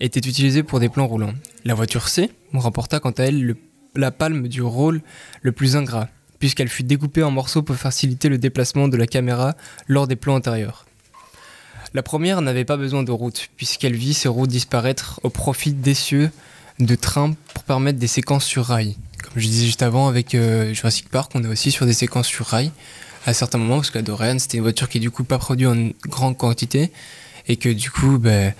était 0.00 0.20
utilisé 0.26 0.62
pour 0.62 0.80
des 0.80 0.88
plans 0.88 1.06
roulants. 1.06 1.34
La 1.64 1.74
voiture 1.74 2.08
C 2.08 2.30
remporta 2.54 3.00
quant 3.00 3.10
à 3.10 3.24
elle 3.24 3.42
le- 3.44 3.56
la 3.94 4.10
palme 4.10 4.48
du 4.48 4.62
rôle 4.62 5.02
le 5.42 5.52
plus 5.52 5.76
ingrat, 5.76 6.08
puisqu'elle 6.38 6.68
fut 6.68 6.84
découpée 6.84 7.22
en 7.22 7.30
morceaux 7.30 7.62
pour 7.62 7.76
faciliter 7.76 8.28
le 8.28 8.38
déplacement 8.38 8.88
de 8.88 8.96
la 8.96 9.06
caméra 9.06 9.54
lors 9.88 10.06
des 10.06 10.16
plans 10.16 10.36
antérieurs. 10.36 10.86
La 11.94 12.02
première 12.02 12.40
n'avait 12.42 12.64
pas 12.64 12.76
besoin 12.76 13.02
de 13.02 13.10
route, 13.10 13.48
puisqu'elle 13.56 13.94
vit 13.96 14.14
ses 14.14 14.28
routes 14.28 14.50
disparaître 14.50 15.20
au 15.24 15.30
profit 15.30 15.72
d'essieux 15.72 16.30
de 16.78 16.94
trains 16.94 17.34
pour 17.54 17.64
permettre 17.64 17.98
des 17.98 18.06
séquences 18.06 18.44
sur 18.44 18.66
rail. 18.66 18.96
Comme 19.32 19.42
je 19.42 19.46
disais 19.46 19.66
juste 19.66 19.82
avant, 19.82 20.08
avec 20.08 20.34
euh, 20.34 20.72
Jurassic 20.72 21.10
Park, 21.10 21.32
on 21.34 21.44
est 21.44 21.48
aussi 21.48 21.70
sur 21.70 21.84
des 21.84 21.92
séquences 21.92 22.26
sur 22.26 22.46
rail 22.46 22.72
à 23.26 23.34
certains 23.34 23.58
moments, 23.58 23.76
parce 23.76 23.90
que 23.90 23.98
la 23.98 24.02
DeLorean, 24.02 24.38
c'était 24.38 24.56
une 24.56 24.62
voiture 24.62 24.88
qui 24.88 25.00
du 25.00 25.10
coup 25.10 25.24
pas 25.24 25.38
produite 25.38 25.68
en 25.68 25.90
grande 26.08 26.38
quantité, 26.38 26.90
et 27.46 27.56
que 27.56 27.68
du 27.68 27.90
coup, 27.90 28.18
ben, 28.18 28.54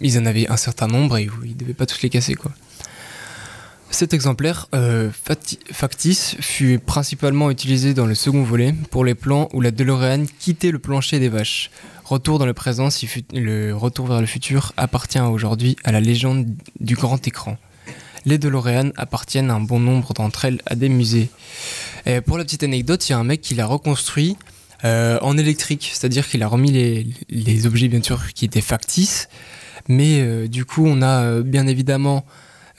ils 0.00 0.18
en 0.18 0.24
avaient 0.24 0.48
un 0.48 0.56
certain 0.56 0.86
nombre 0.86 1.18
et 1.18 1.28
ils 1.44 1.56
devaient 1.56 1.74
pas 1.74 1.86
tous 1.86 2.00
les 2.02 2.08
casser, 2.08 2.34
quoi. 2.34 2.52
Cet 3.90 4.12
exemplaire 4.12 4.68
euh, 4.74 5.10
factice 5.72 6.36
fut 6.40 6.78
principalement 6.78 7.50
utilisé 7.50 7.94
dans 7.94 8.04
le 8.04 8.14
second 8.14 8.42
volet 8.42 8.74
pour 8.90 9.02
les 9.02 9.14
plans 9.14 9.48
où 9.54 9.62
la 9.62 9.70
DeLorean 9.70 10.26
quittait 10.38 10.70
le 10.70 10.78
plancher 10.78 11.18
des 11.18 11.30
vaches. 11.30 11.70
Retour 12.04 12.38
dans 12.38 12.44
le 12.44 12.52
présent, 12.52 12.90
si 12.90 13.08
le 13.32 13.72
retour 13.72 14.06
vers 14.06 14.20
le 14.20 14.26
futur 14.26 14.72
appartient 14.76 15.20
aujourd'hui 15.20 15.76
à 15.84 15.92
la 15.92 16.00
légende 16.00 16.46
du 16.80 16.96
grand 16.96 17.26
écran. 17.26 17.56
Les 18.24 18.38
DeLorean 18.38 18.90
appartiennent 18.96 19.50
un 19.50 19.60
bon 19.60 19.80
nombre 19.80 20.12
d'entre 20.14 20.44
elles 20.44 20.60
à 20.66 20.74
des 20.74 20.88
musées. 20.88 21.28
Pour 22.26 22.38
la 22.38 22.44
petite 22.44 22.62
anecdote, 22.62 23.06
il 23.08 23.12
y 23.12 23.14
a 23.14 23.18
un 23.18 23.24
mec 23.24 23.40
qui 23.42 23.54
l'a 23.54 23.66
reconstruit 23.66 24.36
euh, 24.84 25.18
en 25.22 25.36
électrique, 25.36 25.90
c'est-à-dire 25.92 26.28
qu'il 26.28 26.42
a 26.44 26.46
remis 26.46 26.70
les, 27.28 27.66
objets 27.66 27.88
bien 27.88 28.02
sûr 28.02 28.32
qui 28.32 28.44
étaient 28.44 28.60
factices, 28.60 29.28
mais 29.88 30.20
euh, 30.20 30.46
du 30.46 30.64
coup 30.64 30.86
on 30.86 31.02
a 31.02 31.22
euh, 31.24 31.42
bien 31.42 31.66
évidemment 31.66 32.24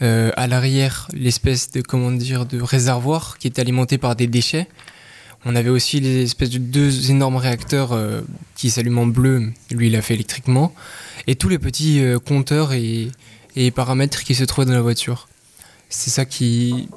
à 0.02 0.48
l'arrière 0.48 1.10
l'espèce 1.12 1.72
de 1.72 1.82
comment 1.82 2.12
dire 2.12 2.46
de 2.46 2.62
réservoir 2.62 3.38
qui 3.38 3.48
est 3.48 3.60
alimenté 3.60 3.98
par 3.98 4.16
des 4.16 4.28
déchets. 4.28 4.70
On 5.44 5.58
avait 5.58 5.70
aussi 5.70 6.00
les 6.00 6.24
espèces 6.24 6.52
de 6.52 6.58
deux 6.58 7.12
énormes 7.12 7.36
réacteurs 7.36 8.00
qui 8.56 8.70
s'allument 8.70 9.02
en 9.02 9.08
bleu, 9.08 9.52
lui 9.72 9.88
il 9.88 9.98
a 9.98 10.02
fait 10.02 10.14
électriquement, 10.14 10.74
et 11.28 11.36
tous 11.36 11.50
les 11.50 11.60
petits 11.60 12.02
compteurs 12.26 12.72
et, 12.72 13.10
et 13.58 13.72
paramètres 13.72 14.24
qui 14.24 14.36
se 14.36 14.46
trouvaient 14.46 14.68
dans 14.68 14.72
la 14.72 14.82
voiture. 14.82 15.28
C'est 15.90 16.12
ça 16.12 16.26
qui, 16.26 16.88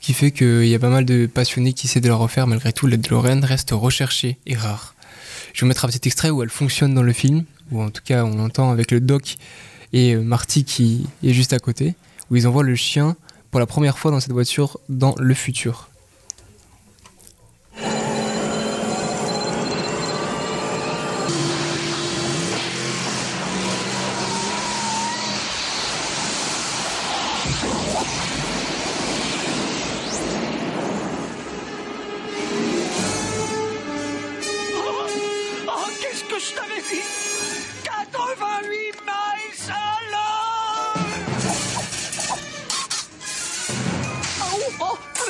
fait 0.00 0.32
qu'il 0.32 0.66
y 0.66 0.74
a 0.74 0.78
pas 0.78 0.90
mal 0.90 1.04
de 1.04 1.26
passionnés 1.26 1.72
qui 1.72 1.86
essaient 1.86 2.00
de 2.00 2.08
la 2.08 2.16
refaire. 2.16 2.46
Malgré 2.46 2.72
tout, 2.72 2.86
la 2.86 2.96
DeLorean 2.96 3.40
reste 3.40 3.70
recherchée 3.72 4.38
et 4.46 4.56
rare. 4.56 4.94
Je 5.52 5.60
vais 5.60 5.66
vous 5.66 5.68
mettre 5.68 5.84
un 5.84 5.88
petit 5.88 6.08
extrait 6.08 6.30
où 6.30 6.42
elle 6.42 6.50
fonctionne 6.50 6.94
dans 6.94 7.02
le 7.02 7.12
film, 7.12 7.44
ou 7.70 7.80
en 7.80 7.90
tout 7.90 8.02
cas 8.04 8.24
on 8.24 8.36
l'entend 8.36 8.70
avec 8.72 8.90
le 8.90 9.00
doc 9.00 9.36
et 9.92 10.14
euh, 10.14 10.20
Marty 10.20 10.64
qui 10.64 11.06
est 11.22 11.32
juste 11.32 11.52
à 11.52 11.60
côté, 11.60 11.94
où 12.30 12.36
ils 12.36 12.48
envoient 12.48 12.64
le 12.64 12.74
chien 12.74 13.16
pour 13.52 13.60
la 13.60 13.66
première 13.66 13.96
fois 13.96 14.10
dans 14.10 14.18
cette 14.18 14.32
voiture 14.32 14.80
dans 14.88 15.14
le 15.18 15.32
futur. 15.32 15.88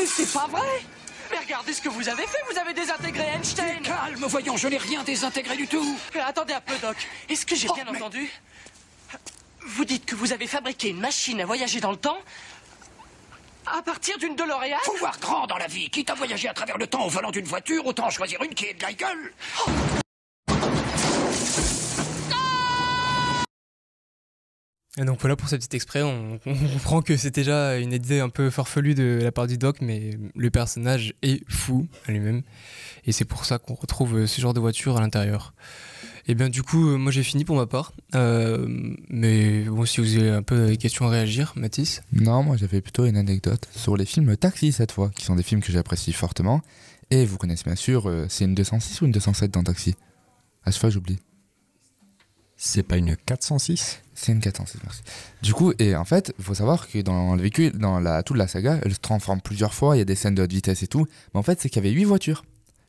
C'est 0.07 0.33
pas 0.33 0.47
vrai! 0.47 0.83
Mais 1.31 1.39
regardez 1.39 1.73
ce 1.73 1.81
que 1.81 1.89
vous 1.89 2.09
avez 2.09 2.27
fait, 2.27 2.39
vous 2.51 2.59
avez 2.59 2.75
désintégré 2.75 3.25
Einstein! 3.35 3.83
Calme, 3.83 4.25
voyons, 4.29 4.57
je 4.57 4.69
n'ai 4.69 4.77
rien 4.77 5.03
désintégré 5.03 5.57
du 5.57 5.67
tout. 5.67 5.99
Attendez 6.25 6.53
un 6.53 6.61
peu, 6.61 6.75
Doc. 6.81 6.97
Est-ce 7.29 7.47
que 7.47 7.57
j'ai 7.57 7.69
Oh, 7.71 7.75
bien 7.75 7.85
mais- 7.91 7.99
entendu? 7.99 8.31
Vous 9.67 9.85
dites 9.85 10.05
que 10.05 10.15
vous 10.15 10.33
avez 10.33 10.47
fabriqué 10.47 10.91
une 10.91 11.01
machine 11.01 11.41
à 11.41 11.47
voyager 11.47 11.81
dans 11.81 11.91
le 11.91 11.97
temps 11.97 12.19
à 13.67 13.83
partir 13.83 14.19
d'une 14.19 14.37
DeLorean? 14.37 14.77
Faut 14.85 14.97
voir 14.99 15.19
grand 15.21 15.47
dans 15.47 15.57
la 15.57 15.67
vie. 15.67 15.89
Quitte 15.91 16.11
à 16.11 16.15
voyager 16.15 16.49
à 16.49 16.55
travers 16.55 16.79
le 16.79 16.87
temps 16.87 17.07
au 17.07 17.09
volant 17.09 17.31
d'une 17.31 17.45
voiture, 17.45 17.87
autant 17.87 18.11
choisir 18.11 18.43
une 18.43 18.55
qui 18.55 18.67
est 18.67 18.75
de 18.75 18.83
la 18.83 18.93
gueule. 18.93 19.33
Et 24.97 25.05
donc 25.05 25.21
voilà 25.21 25.35
pour 25.35 25.49
ce 25.49 25.57
petit 25.57 25.75
exprès, 25.75 26.03
on, 26.03 26.39
on 26.47 26.55
comprend 26.55 27.03
que 27.03 27.17
c'est 27.17 27.35
déjà 27.35 27.79
une 27.79 27.93
idée 27.93 28.21
un 28.21 28.29
peu 28.29 28.49
farfelue 28.49 28.95
de 28.95 29.19
la 29.23 29.33
part 29.33 29.49
du 29.49 29.59
doc, 29.59 29.79
mais 29.81 30.17
le 30.37 30.51
personnage 30.51 31.15
est 31.23 31.43
fou 31.51 31.89
à 32.07 32.13
lui-même. 32.13 32.43
Et 33.05 33.11
c'est 33.11 33.25
pour 33.25 33.45
ça 33.45 33.59
qu'on 33.59 33.75
retrouve 33.75 34.27
ce 34.27 34.41
genre 34.41 34.55
de 34.55 34.61
voiture 34.61 34.97
à 34.97 35.01
l'intérieur. 35.01 35.53
Et 36.27 36.35
bien 36.35 36.49
du 36.49 36.63
coup, 36.63 36.89
euh, 36.89 36.97
moi 36.97 37.13
j'ai 37.13 37.23
fini 37.23 37.45
pour 37.45 37.57
ma 37.57 37.67
part. 37.67 37.93
Euh, 38.15 38.67
mais 39.11 39.65
bon, 39.65 39.85
si 39.85 40.01
vous 40.01 40.17
avez 40.17 40.31
un 40.31 40.43
peu 40.43 40.69
des 40.69 40.77
questions 40.77 41.07
à 41.07 41.11
réagir, 41.11 41.53
Mathis 41.57 42.03
Non, 42.13 42.43
moi 42.43 42.57
j'avais 42.57 42.81
plutôt 42.81 43.05
une 43.05 43.17
anecdote 43.17 43.69
sur 43.77 43.97
les 43.97 44.07
films 44.07 44.37
Taxi 44.37 44.73
cette 44.73 44.93
fois, 44.93 45.11
qui 45.15 45.25
sont 45.25 45.37
des 45.37 45.43
films 45.43 45.61
que 45.61 45.73
j'apprécie 45.73 46.13
fortement. 46.13 46.63
Et 47.11 47.27
vous 47.27 47.37
connaissez 47.37 47.65
bien 47.65 47.77
sûr, 47.77 48.09
euh, 48.09 48.27
c'est 48.29 48.47
une 48.47 48.55
206 48.55 49.03
ou 49.03 49.05
une 49.07 49.13
207 49.13 49.51
dans 49.51 49.63
Taxi? 49.63 49.95
À 50.65 50.71
chaque 50.71 50.81
fois 50.81 50.91
j'oublie. 50.91 51.19
C'est 52.57 52.85
pas 52.85 52.97
une 52.97 53.17
406 53.17 54.01
C'est 54.15 54.33
une 54.33 54.41
406, 54.41 54.79
merci. 54.85 55.03
Du 55.43 55.53
coup, 55.53 55.75
et 55.79 55.95
en 55.97 56.05
fait, 56.05 56.33
il 56.39 56.45
faut 56.45 56.55
savoir 56.55 56.89
que 56.89 57.01
dans 57.01 57.35
le 57.35 57.43
véhicule, 57.43 57.73
dans 57.73 58.01
la, 58.01 58.23
toute 58.23 58.39
la 58.39 58.47
saga, 58.47 58.79
elle 58.83 58.95
se 58.95 59.01
transforme 59.01 59.41
plusieurs 59.41 59.75
fois, 59.75 59.97
il 59.97 59.99
y 59.99 60.03
a 60.03 60.07
des 60.07 60.15
scènes 60.15 60.37
de 60.37 60.43
haute 60.43 60.53
vitesse 60.53 60.83
et 60.83 60.87
tout. 60.87 61.07
Mais 61.35 61.41
en 61.41 61.43
fait, 61.43 61.61
c'est 61.61 61.69
qu'il 61.69 61.85
y 61.85 61.87
avait 61.87 61.95
huit 61.95 62.05
voitures. 62.05 62.45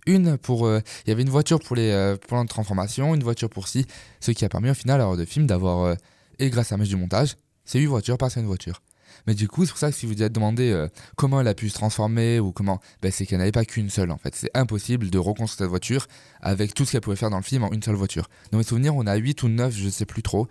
Une 0.06 0.38
pour. 0.38 0.66
euh, 0.68 0.80
Il 1.06 1.10
y 1.10 1.14
avait 1.14 1.24
une 1.24 1.30
voiture 1.30 1.60
pour 1.60 1.76
les 1.76 1.90
euh, 1.92 2.16
plans 2.16 2.44
de 2.44 2.50
transformation, 2.50 3.16
une 3.16 3.24
voiture 3.24 3.50
pour 3.50 3.68
si, 3.68 3.86
ce 4.20 4.32
qui 4.32 4.46
a 4.46 4.50
permis 4.50 4.70
au 4.70 4.74
final, 4.74 5.02
à 5.02 5.16
de 5.16 5.26
film, 5.26 5.48
d'avoir. 5.48 5.84
euh, 5.84 5.96
et 6.40 6.50
grâce 6.50 6.72
à 6.72 6.76
la 6.76 6.80
mèche 6.80 6.90
du 6.90 6.98
montage, 6.98 7.36
c'est 7.64 7.80
huit 7.80 7.86
voitures 7.86 8.18
par 8.18 8.30
une 8.38 8.46
voiture. 8.46 8.82
Mais 9.28 9.34
du 9.34 9.48
coup, 9.48 9.66
c'est 9.66 9.72
pour 9.72 9.80
ça 9.80 9.90
que 9.90 9.96
si 9.96 10.06
vous 10.06 10.14
vous 10.14 10.22
êtes 10.22 10.34
demandé 10.34 10.70
euh, 10.72 10.88
comment 11.16 11.40
elle 11.42 11.48
a 11.48 11.54
pu 11.56 11.70
se 11.70 11.74
transformer 11.76 12.40
ou 12.40 12.52
comment, 12.52 12.80
ben, 13.02 13.12
c'est 13.12 13.26
qu'elle 13.26 13.40
n'avait 13.40 13.52
pas 13.54 13.66
qu'une 13.66 13.90
seule 13.90 14.12
en 14.12 14.18
fait. 14.18 14.36
C'est 14.36 14.52
impossible 14.54 15.10
de 15.10 15.18
reconstruire 15.18 15.58
cette 15.58 15.70
voiture 15.70 16.08
avec 16.42 16.74
tout 16.74 16.86
ce 16.86 16.92
qu'elle 16.92 17.02
pouvait 17.02 17.16
faire 17.16 17.30
dans 17.30 17.38
le 17.38 17.44
film 17.44 17.64
en 17.64 17.72
une 17.72 17.82
seule 17.82 17.96
voiture. 17.96 18.28
Dans 18.52 18.58
mes 18.58 18.64
souvenirs, 18.64 18.96
on 18.96 19.08
a 19.08 19.16
8 19.16 19.42
ou 19.44 19.48
9, 19.48 19.74
je 19.76 19.90
sais 19.90 20.06
plus 20.06 20.22
trop. 20.22 20.48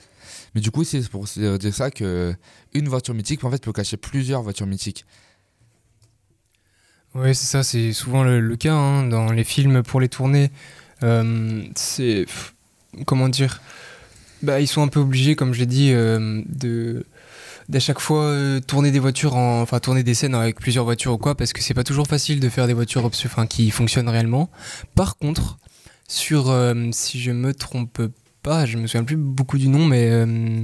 Mais 0.54 0.61
du 0.61 0.70
coup, 0.70 0.82
c'est 0.82 1.06
pour 1.08 1.25
dire 1.26 1.75
ça 1.75 1.90
que 1.90 2.34
une 2.73 2.88
voiture 2.88 3.14
mythique 3.14 3.44
en 3.44 3.50
fait 3.50 3.62
peut 3.62 3.73
cacher 3.73 3.96
plusieurs 3.99 4.42
voitures 4.42 4.66
mythiques. 4.66 5.04
Oui, 7.14 7.33
c'est 7.35 7.47
ça, 7.47 7.62
c'est 7.62 7.92
souvent 7.92 8.25
le, 8.25 8.56
cas 8.56 8.75
hein, 8.75 9.06
dans 9.06 9.30
les 9.30 9.44
films 9.44 9.83
pour 9.83 10.00
les 10.00 10.09
tourner. 10.09 10.50
euh, 11.02 11.62
c'est. 11.76 12.26
Comment 13.06 13.28
dire? 13.28 13.61
Bah, 14.42 14.61
Ils 14.61 14.66
sont 14.66 14.83
un 14.83 14.88
peu 14.88 15.00
obligés, 15.00 15.37
comme 15.37 15.54
je 15.54 15.61
l'ai 15.61 15.66
dit, 15.66 15.90
euh, 15.92 16.42
de 16.47 17.06
d'à 17.68 17.80
chaque 17.80 17.99
fois 18.00 18.25
euh, 18.25 18.61
tourner 18.61 18.90
des 18.90 18.99
voitures 18.99 19.37
en 19.37 19.62
enfin 19.62 19.80
tourner 19.80 20.02
des 20.02 20.12
scènes 20.12 20.35
avec 20.35 20.61
plusieurs 20.61 20.85
voitures 20.85 21.14
ou 21.14 21.18
quoi 21.18 21.35
parce 21.35 21.54
que 21.54 21.62
c'est 21.62 21.73
pas 21.73 21.83
toujours 21.83 22.06
facile 22.06 22.38
de 22.38 22.49
faire 22.50 22.66
des 22.66 22.75
voitures 22.75 23.06
enfin, 23.06 23.47
qui 23.47 23.71
fonctionnent 23.71 24.11
réellement 24.11 24.50
par 24.94 25.16
contre 25.16 25.56
sur 26.06 26.54
si 26.92 27.18
je 27.23 27.30
me 27.30 27.54
trompe 27.54 28.02
pas 28.44 28.64
je 28.66 28.76
me 28.76 28.86
souviens 28.86 29.02
plus 29.04 29.16
beaucoup 29.16 29.58
du 29.58 29.68
nom 29.68 29.84
mais 29.86 30.08
euh, 30.10 30.60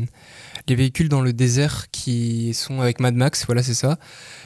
les 0.68 0.74
véhicules 0.76 1.08
dans 1.08 1.22
le 1.22 1.32
désert 1.32 1.86
qui 1.90 2.54
sont 2.54 2.80
avec 2.80 3.00
Mad 3.00 3.14
Max 3.16 3.46
voilà 3.46 3.62
c'est 3.62 3.74
ça 3.74 3.98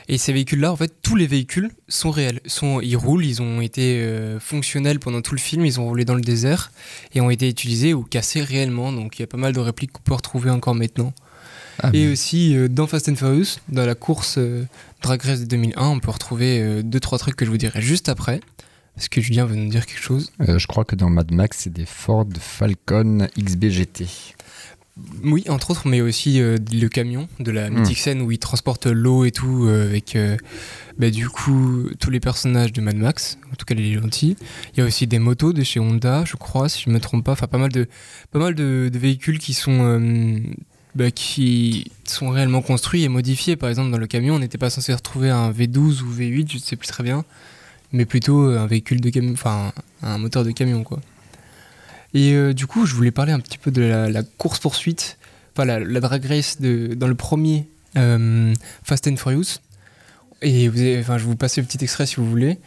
et 0.07 0.19
ces 0.19 0.35
véhicules-là, 0.35 0.71
en 0.71 0.77
fait, 0.77 0.93
tous 1.01 1.17
les 1.17 1.27
véhicules 1.27 1.71
sont 1.89 2.11
réels. 2.11 2.41
Sont, 2.45 2.83
ils 2.83 2.95
roulent, 2.95 3.25
ils 3.25 3.41
ont 3.41 3.63
été 3.63 4.01
euh, 4.03 4.39
fonctionnels 4.39 4.99
pendant 4.99 5.23
tout 5.23 5.35
le 5.35 5.41
film, 5.41 5.65
ils 5.65 5.81
ont 5.81 5.87
roulé 5.87 6.05
dans 6.05 6.15
le 6.15 6.21
désert 6.21 6.73
et 7.15 7.23
ont 7.23 7.31
été 7.31 7.49
utilisés 7.49 7.95
ou 7.95 8.03
cassés 8.03 8.43
réellement. 8.43 8.93
Donc 8.93 9.19
il 9.19 9.23
y 9.23 9.25
a 9.25 9.27
pas 9.27 9.39
mal 9.39 9.55
de 9.55 9.61
répliques 9.61 9.93
qu'on 9.93 10.03
peut 10.03 10.13
retrouver 10.13 10.51
encore 10.51 10.75
maintenant. 10.75 11.15
Ah, 11.83 11.89
Et 11.95 12.05
mais- 12.07 12.13
aussi 12.13 12.55
euh, 12.55 12.69
dans 12.69 12.87
Fast 12.87 13.09
and 13.09 13.17
Furious, 13.17 13.57
dans 13.71 13.87
la 13.87 13.95
course 13.95 14.39
Drag 15.01 15.23
Race 15.23 15.41
de 15.41 15.47
2001, 15.47 15.87
on 15.89 16.01
peut 16.01 16.11
retrouver 16.11 16.61
euh, 16.61 16.83
deux 16.83 17.01
trois 17.01 17.17
trucs 17.17 17.37
que 17.37 17.47
je 17.47 17.51
vous 17.51 17.57
dirai 17.57 17.81
juste 17.81 18.11
après. 18.11 18.41
Parce 18.97 19.09
que 19.09 19.21
Julien 19.21 19.45
veut 19.45 19.57
nous 19.57 19.71
dire 19.71 19.87
quelque 19.87 20.01
chose? 20.03 20.31
Euh, 20.41 20.59
Je 20.59 20.67
crois 20.67 20.85
que 20.85 20.95
dans 20.95 21.11
Mad 21.11 21.33
Max, 21.33 21.59
c'est 21.63 21.73
des 21.73 21.87
Ford 21.87 22.27
Falcon 22.39 23.27
XBGT. 23.39 24.07
Oui, 25.25 25.43
entre 25.49 25.73
autres, 25.73 25.89
mais 25.89 26.01
aussi 26.01 26.41
euh, 26.41 26.57
le 26.73 26.87
camion 26.89 27.29
de 27.41 27.51
la 27.51 27.69
Hmm. 27.69 27.81
mythique 27.81 27.99
scène 27.99 28.23
où 28.23 28.31
il 28.31 28.39
transporte 28.39 28.87
l'eau 28.87 29.25
et 29.25 29.33
tout 29.33 29.65
euh, 29.67 29.89
avec 29.89 30.15
euh, 30.15 30.37
bah, 30.99 31.11
du 31.11 31.29
coup 31.29 31.89
tous 31.99 32.11
les 32.11 32.21
personnages 32.21 32.73
de 32.73 32.81
Mad 32.81 32.95
Max. 32.97 33.37
En 33.53 33.57
tout 33.57 33.65
cas, 33.67 33.75
les 33.75 33.93
gentils. 33.95 34.37
Il 34.73 34.79
y 34.79 34.83
a 34.83 34.87
aussi 34.87 35.09
des 35.09 35.19
motos 35.19 35.53
de 35.53 35.65
chez 35.65 35.81
Honda, 35.81 36.25
je 36.25 36.37
crois, 36.37 36.69
si 36.69 36.85
je 36.87 36.91
me 36.91 37.01
trompe 37.01 37.25
pas. 37.25 37.33
Enfin, 37.33 37.49
pas 37.49 37.59
mal 37.59 37.73
de 37.73 37.89
pas 38.31 38.39
mal 38.39 38.55
de, 38.55 38.89
de 38.93 38.99
véhicules 39.01 39.41
qui 39.41 39.53
sont 39.55 40.41
bah, 40.95 41.11
qui 41.11 41.91
sont 42.05 42.29
réellement 42.29 42.63
construits 42.63 43.03
et 43.03 43.09
modifiés. 43.09 43.57
Par 43.57 43.69
exemple, 43.71 43.91
dans 43.91 43.99
le 43.99 44.07
camion, 44.07 44.37
on 44.37 44.39
n'était 44.39 44.59
pas 44.59 44.71
censé 44.71 44.95
retrouver 44.95 45.31
un 45.31 45.51
V12 45.51 46.03
ou 46.03 46.13
V8, 46.13 46.49
je 46.53 46.55
ne 46.59 46.63
sais 46.63 46.77
plus 46.77 46.87
très 46.87 47.03
bien, 47.03 47.25
mais 47.95 48.05
plutôt 48.05 48.49
euh, 48.51 48.59
un 48.59 48.67
véhicule 48.67 49.01
de 49.01 49.09
camion, 49.09 49.33
enfin 49.33 49.73
un 50.03 50.19
moteur 50.19 50.45
de 50.45 50.51
camion, 50.51 50.83
quoi. 50.83 51.01
Et 52.13 52.33
euh, 52.35 52.53
du 52.53 52.67
coup, 52.67 52.87
je 52.87 52.95
voulais 52.95 53.11
parler 53.13 53.33
un 53.33 53.41
petit 53.41 53.57
peu 53.57 53.71
de 53.71 53.83
la, 53.83 54.11
la 54.11 54.23
course-poursuite, 54.23 55.17
enfin 55.57 55.65
la, 55.65 56.01
drag 56.01 56.25
race 56.27 56.61
de, 56.61 56.95
dans 56.95 57.09
le 57.09 57.15
premier 57.15 57.69
euh, 57.97 58.53
Fast 58.83 59.07
and 59.09 59.17
Furious. 59.17 59.61
Et 60.43 60.69
vous 60.69 60.81
avez- 60.81 60.99
enfin, 61.01 61.19
je 61.19 61.25
vous 61.25 61.37
passer 61.37 61.61
le 61.61 61.67
petit 61.67 61.83
extrait 61.83 62.07
si 62.07 62.17
vous 62.17 62.29
voulez, 62.29 62.59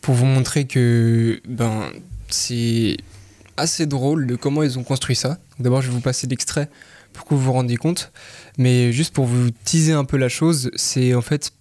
pour 0.00 0.14
vous 0.14 0.24
montrer 0.26 0.66
que 0.66 1.40
ben, 1.48 1.90
c'est 2.28 2.96
assez 3.56 3.86
drôle 3.86 4.26
de 4.26 4.36
comment 4.36 4.62
ils 4.62 4.78
ont 4.78 4.84
construit 4.84 5.16
ça. 5.16 5.38
D'abord, 5.58 5.82
je 5.82 5.88
vais 5.88 5.94
vous 5.94 6.00
passer 6.00 6.28
l'extrait 6.28 6.68
pour 7.12 7.24
que 7.26 7.34
vous 7.34 7.40
vous 7.40 7.52
rendiez 7.52 7.76
compte. 7.76 8.12
Mais 8.58 8.92
juste 8.92 9.12
pour 9.12 9.26
vous 9.26 9.50
teaser 9.64 9.92
un 9.92 10.04
peu 10.04 10.16
la 10.16 10.28
chose, 10.28 10.70
c'est 10.76 11.14
en 11.14 11.22
fait 11.22 11.52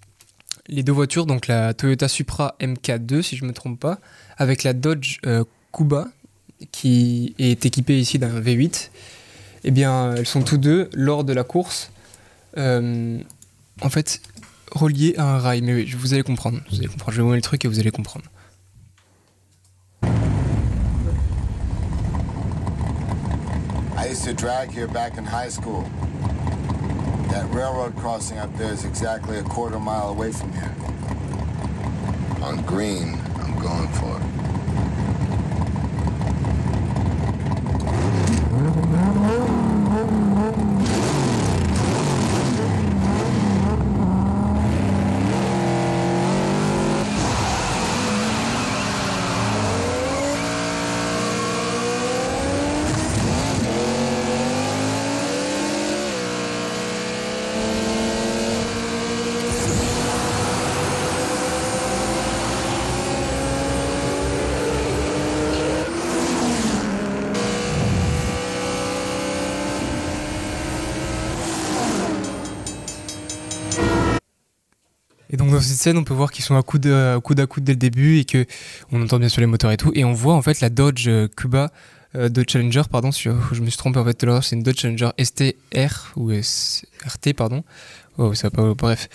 les 0.68 0.84
deux 0.84 0.92
voitures, 0.92 1.26
donc 1.26 1.48
la 1.48 1.74
Toyota 1.74 2.08
Supra 2.08 2.56
MK2, 2.60 3.22
si 3.22 3.36
je 3.38 3.44
ne 3.44 3.50
me 3.50 3.54
trompe 3.54 3.80
pas, 3.80 4.00
avec 4.38 4.64
la 4.64 4.74
Dodge 4.74 5.20
euh, 5.26 5.44
Kuba, 5.74 6.08
qui 6.72 7.36
est 7.40 7.66
équipée 7.66 8.00
ici 8.00 8.20
d'un 8.20 8.40
V8. 8.40 8.90
Eh 9.64 9.72
bien, 9.72 10.16
elles 10.16 10.26
sont 10.26 10.42
tous 10.42 10.58
deux, 10.58 10.90
lors 10.94 11.24
de 11.24 11.34
la 11.34 11.44
course, 11.44 11.92
euh, 12.58 13.20
en 13.82 13.90
fait, 13.90 14.22
reliées 14.72 15.16
à 15.18 15.36
un 15.36 15.40
rail. 15.40 15.62
Mais 15.62 15.74
oui, 15.74 15.96
vous 15.98 16.14
allez 16.14 16.24
comprendre. 16.24 16.60
Je 16.72 16.82
vais 16.82 16.88
vous 16.88 17.30
mettre 17.30 17.36
le 17.36 17.42
truc 17.42 17.66
et 17.66 17.68
vous 17.68 17.80
allez 17.80 17.92
comprendre. 17.92 18.26
That 27.38 27.54
railroad 27.54 27.96
crossing 27.98 28.40
up 28.40 28.52
there 28.58 28.74
is 28.74 28.84
exactly 28.84 29.38
a 29.38 29.44
quarter 29.44 29.78
mile 29.78 30.10
away 30.10 30.32
from 30.32 30.52
here. 30.54 30.76
On 32.42 32.64
green, 32.64 33.14
I'm 33.36 33.60
going 33.60 33.88
for 33.90 34.18
it. 34.20 34.37
Dans 75.58 75.64
cette 75.64 75.78
scène, 75.78 75.98
on 75.98 76.04
peut 76.04 76.14
voir 76.14 76.32
qu'ils 76.32 76.44
sont 76.46 76.56
à 76.56 76.60
à 76.60 76.62
coude, 76.62 76.88
à 76.88 77.20
coude 77.22 77.64
dès 77.64 77.74
le 77.74 77.78
début 77.78 78.20
et 78.20 78.26
que 78.26 78.46
on 78.92 79.02
entend 79.02 79.18
bien 79.18 79.30
sûr 79.30 79.42
les 79.42 79.48
moteurs 79.48 79.72
et 79.72 79.78
tout. 79.78 79.92
Et 79.96 80.06
on 80.06 80.14
voit 80.14 80.36
en 80.36 80.42
fait 80.42 80.62
la 80.62 80.70
Dodge 80.70 81.08
euh, 81.08 81.28
Cuba 81.28 81.72
euh, 82.16 82.30
Dodge 82.30 82.52
Challenger, 82.52 82.84
pardon, 82.90 83.12
sur, 83.12 83.54
je 83.54 83.62
me 83.62 83.70
suis 83.70 83.78
trompé 83.78 84.00
en 84.00 84.06
fait 84.06 84.14
tout 84.14 84.26
à 84.26 84.30
l'heure, 84.30 84.44
c'est 84.44 84.56
une 84.56 84.64
Dodge 84.64 84.80
Challenger 84.80 85.10
STR 85.20 86.14
ou 86.16 86.32
RT, 86.32 87.34
pardon. 87.36 87.64
Oh, 88.18 88.34
ça 88.34 88.50
pas, 88.50 88.74
bref. 88.74 89.10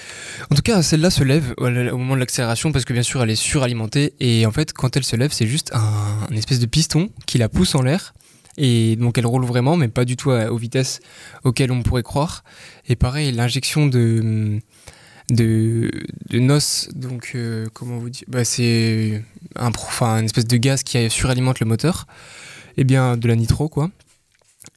En 0.51 0.55
tout 0.55 0.63
cas, 0.63 0.83
celle-là 0.83 1.11
se 1.11 1.25
lève 1.25 1.55
au 1.59 1.71
moment 1.71 2.15
de 2.15 2.21
l'accélération 2.21 2.71
parce 2.71 2.85
que 2.85 2.93
bien 2.93 3.03
sûr 3.03 3.23
elle 3.23 3.31
est 3.31 3.35
suralimentée 3.35 4.15
et 4.21 4.47
en 4.47 4.53
fait 4.53 4.73
quand 4.73 4.97
elle 4.97 5.05
se 5.05 5.17
lève, 5.17 5.33
c'est 5.33 5.47
juste 5.47 5.73
un, 5.75 6.35
espèce 6.37 6.61
de 6.61 6.67
piston 6.67 7.11
qui 7.27 7.39
la 7.39 7.49
pousse 7.49 7.75
en 7.75 7.83
l'air 7.83 8.15
et 8.59 8.95
donc 8.97 9.19
elle 9.19 9.27
roule 9.27 9.45
vraiment, 9.45 9.77
mais 9.77 9.89
pas 9.89 10.05
du 10.05 10.17
tout 10.17 10.31
aux 10.31 10.57
vitesses 10.57 11.01
auxquelles 11.45 11.73
on 11.73 11.83
pourrait 11.83 12.05
croire. 12.05 12.45
Et 12.89 12.95
pareil, 12.95 13.33
l'injection 13.33 13.87
de 13.87 14.61
de, 15.33 15.91
de 16.31 16.39
NOS, 16.39 16.89
donc 16.95 17.33
euh, 17.35 17.67
comment 17.73 17.99
vous 17.99 18.11
dire, 18.11 18.25
bah, 18.29 18.45
c'est 18.45 19.23
un, 19.57 19.69
enfin, 19.69 20.19
une 20.19 20.27
espèce 20.27 20.47
de 20.47 20.57
gaz 20.57 20.83
qui 20.83 21.11
suralimente 21.11 21.61
le 21.61 21.67
moteur, 21.67 22.07
et 22.77 22.85
bien 22.85 23.17
de 23.17 23.27
la 23.29 23.37
nitro 23.37 23.69
quoi. 23.69 23.91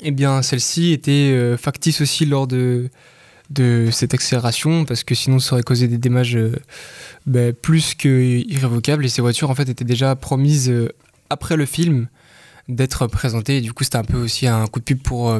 Et 0.01 0.11
bien 0.11 0.41
celle-ci 0.41 0.91
était 0.91 1.31
euh, 1.33 1.57
factice 1.57 2.01
aussi 2.01 2.25
lors 2.25 2.47
de 2.47 2.89
de 3.51 3.89
cette 3.91 4.15
accélération 4.15 4.85
parce 4.85 5.03
que 5.03 5.13
sinon 5.13 5.37
ça 5.37 5.53
aurait 5.53 5.63
causé 5.63 5.87
des 5.87 5.99
dommages 5.99 6.35
euh, 6.35 6.55
bah, 7.27 7.53
plus 7.53 7.93
que 7.93 8.39
irrévocables 8.47 9.05
et 9.05 9.09
ces 9.09 9.21
voitures 9.21 9.51
en 9.51 9.55
fait 9.55 9.69
étaient 9.69 9.85
déjà 9.85 10.15
promises 10.15 10.73
après 11.29 11.55
le 11.55 11.67
film 11.67 12.07
d'être 12.69 13.05
présentées 13.05 13.57
et 13.57 13.61
du 13.61 13.71
coup 13.71 13.83
c'était 13.83 13.97
un 13.97 14.03
peu 14.03 14.17
aussi 14.17 14.47
un 14.47 14.65
coup 14.65 14.79
de 14.79 14.85
pub 14.85 14.99
pour 15.03 15.39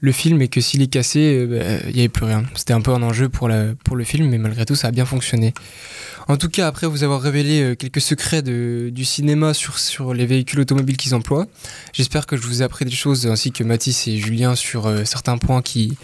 le 0.00 0.12
film 0.12 0.42
et 0.42 0.48
que 0.48 0.60
s'il 0.60 0.82
est 0.82 0.86
cassé 0.88 1.20
euh, 1.38 1.46
bah, 1.46 1.88
il 1.88 1.94
n'y 1.94 2.00
avait 2.00 2.08
plus 2.08 2.24
rien 2.26 2.44
c'était 2.54 2.72
un 2.74 2.80
peu 2.80 2.92
un 2.92 3.02
enjeu 3.02 3.28
pour, 3.28 3.48
pour 3.84 3.96
le 3.96 4.04
film 4.04 4.28
mais 4.28 4.38
malgré 4.38 4.64
tout 4.66 4.74
ça 4.74 4.88
a 4.88 4.90
bien 4.90 5.06
fonctionné 5.06 5.54
en 6.28 6.36
tout 6.36 6.48
cas 6.48 6.66
après 6.66 6.86
vous 6.86 7.02
avoir 7.02 7.20
révélé 7.22 7.62
euh, 7.62 7.74
quelques 7.74 8.00
secrets 8.00 8.42
de- 8.42 8.90
du 8.92 9.04
cinéma 9.04 9.54
sur, 9.54 9.78
sur 9.78 10.12
les 10.12 10.26
véhicules 10.26 10.60
automobiles 10.60 10.96
qu'ils 10.96 11.14
emploient 11.14 11.46
j'espère 11.92 12.26
que 12.26 12.36
je 12.36 12.42
vous 12.42 12.60
ai 12.62 12.64
appris 12.64 12.84
des 12.84 12.90
choses 12.90 13.26
ainsi 13.26 13.52
que 13.52 13.64
Mathis 13.64 14.06
et 14.08 14.18
Julien 14.18 14.54
sur 14.54 14.86
euh, 14.86 15.04
certains 15.04 15.38
points 15.38 15.62
qui 15.62 15.96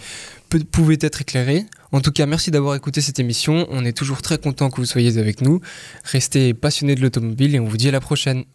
pouvaient 0.71 0.97
être 1.01 1.21
éclairés 1.21 1.65
en 1.91 2.01
tout 2.01 2.11
cas, 2.11 2.25
merci 2.25 2.49
d'avoir 2.49 2.73
écouté 2.73 3.01
cette 3.01 3.19
émission. 3.19 3.67
On 3.69 3.85
est 3.85 3.95
toujours 3.95 4.23
très 4.23 4.39
content 4.39 4.71
que 4.71 4.77
vous 4.77 4.85
soyez 4.87 5.19
avec 5.19 5.41
nous. 5.41 5.61
Restez 6.05 6.55
passionnés 6.55 6.95
de 6.95 7.01
l'automobile 7.01 7.53
et 7.53 7.59
on 7.59 7.65
vous 7.65 7.77
dit 7.77 7.87
à 7.87 7.91
la 7.91 7.99
prochaine. 7.99 8.45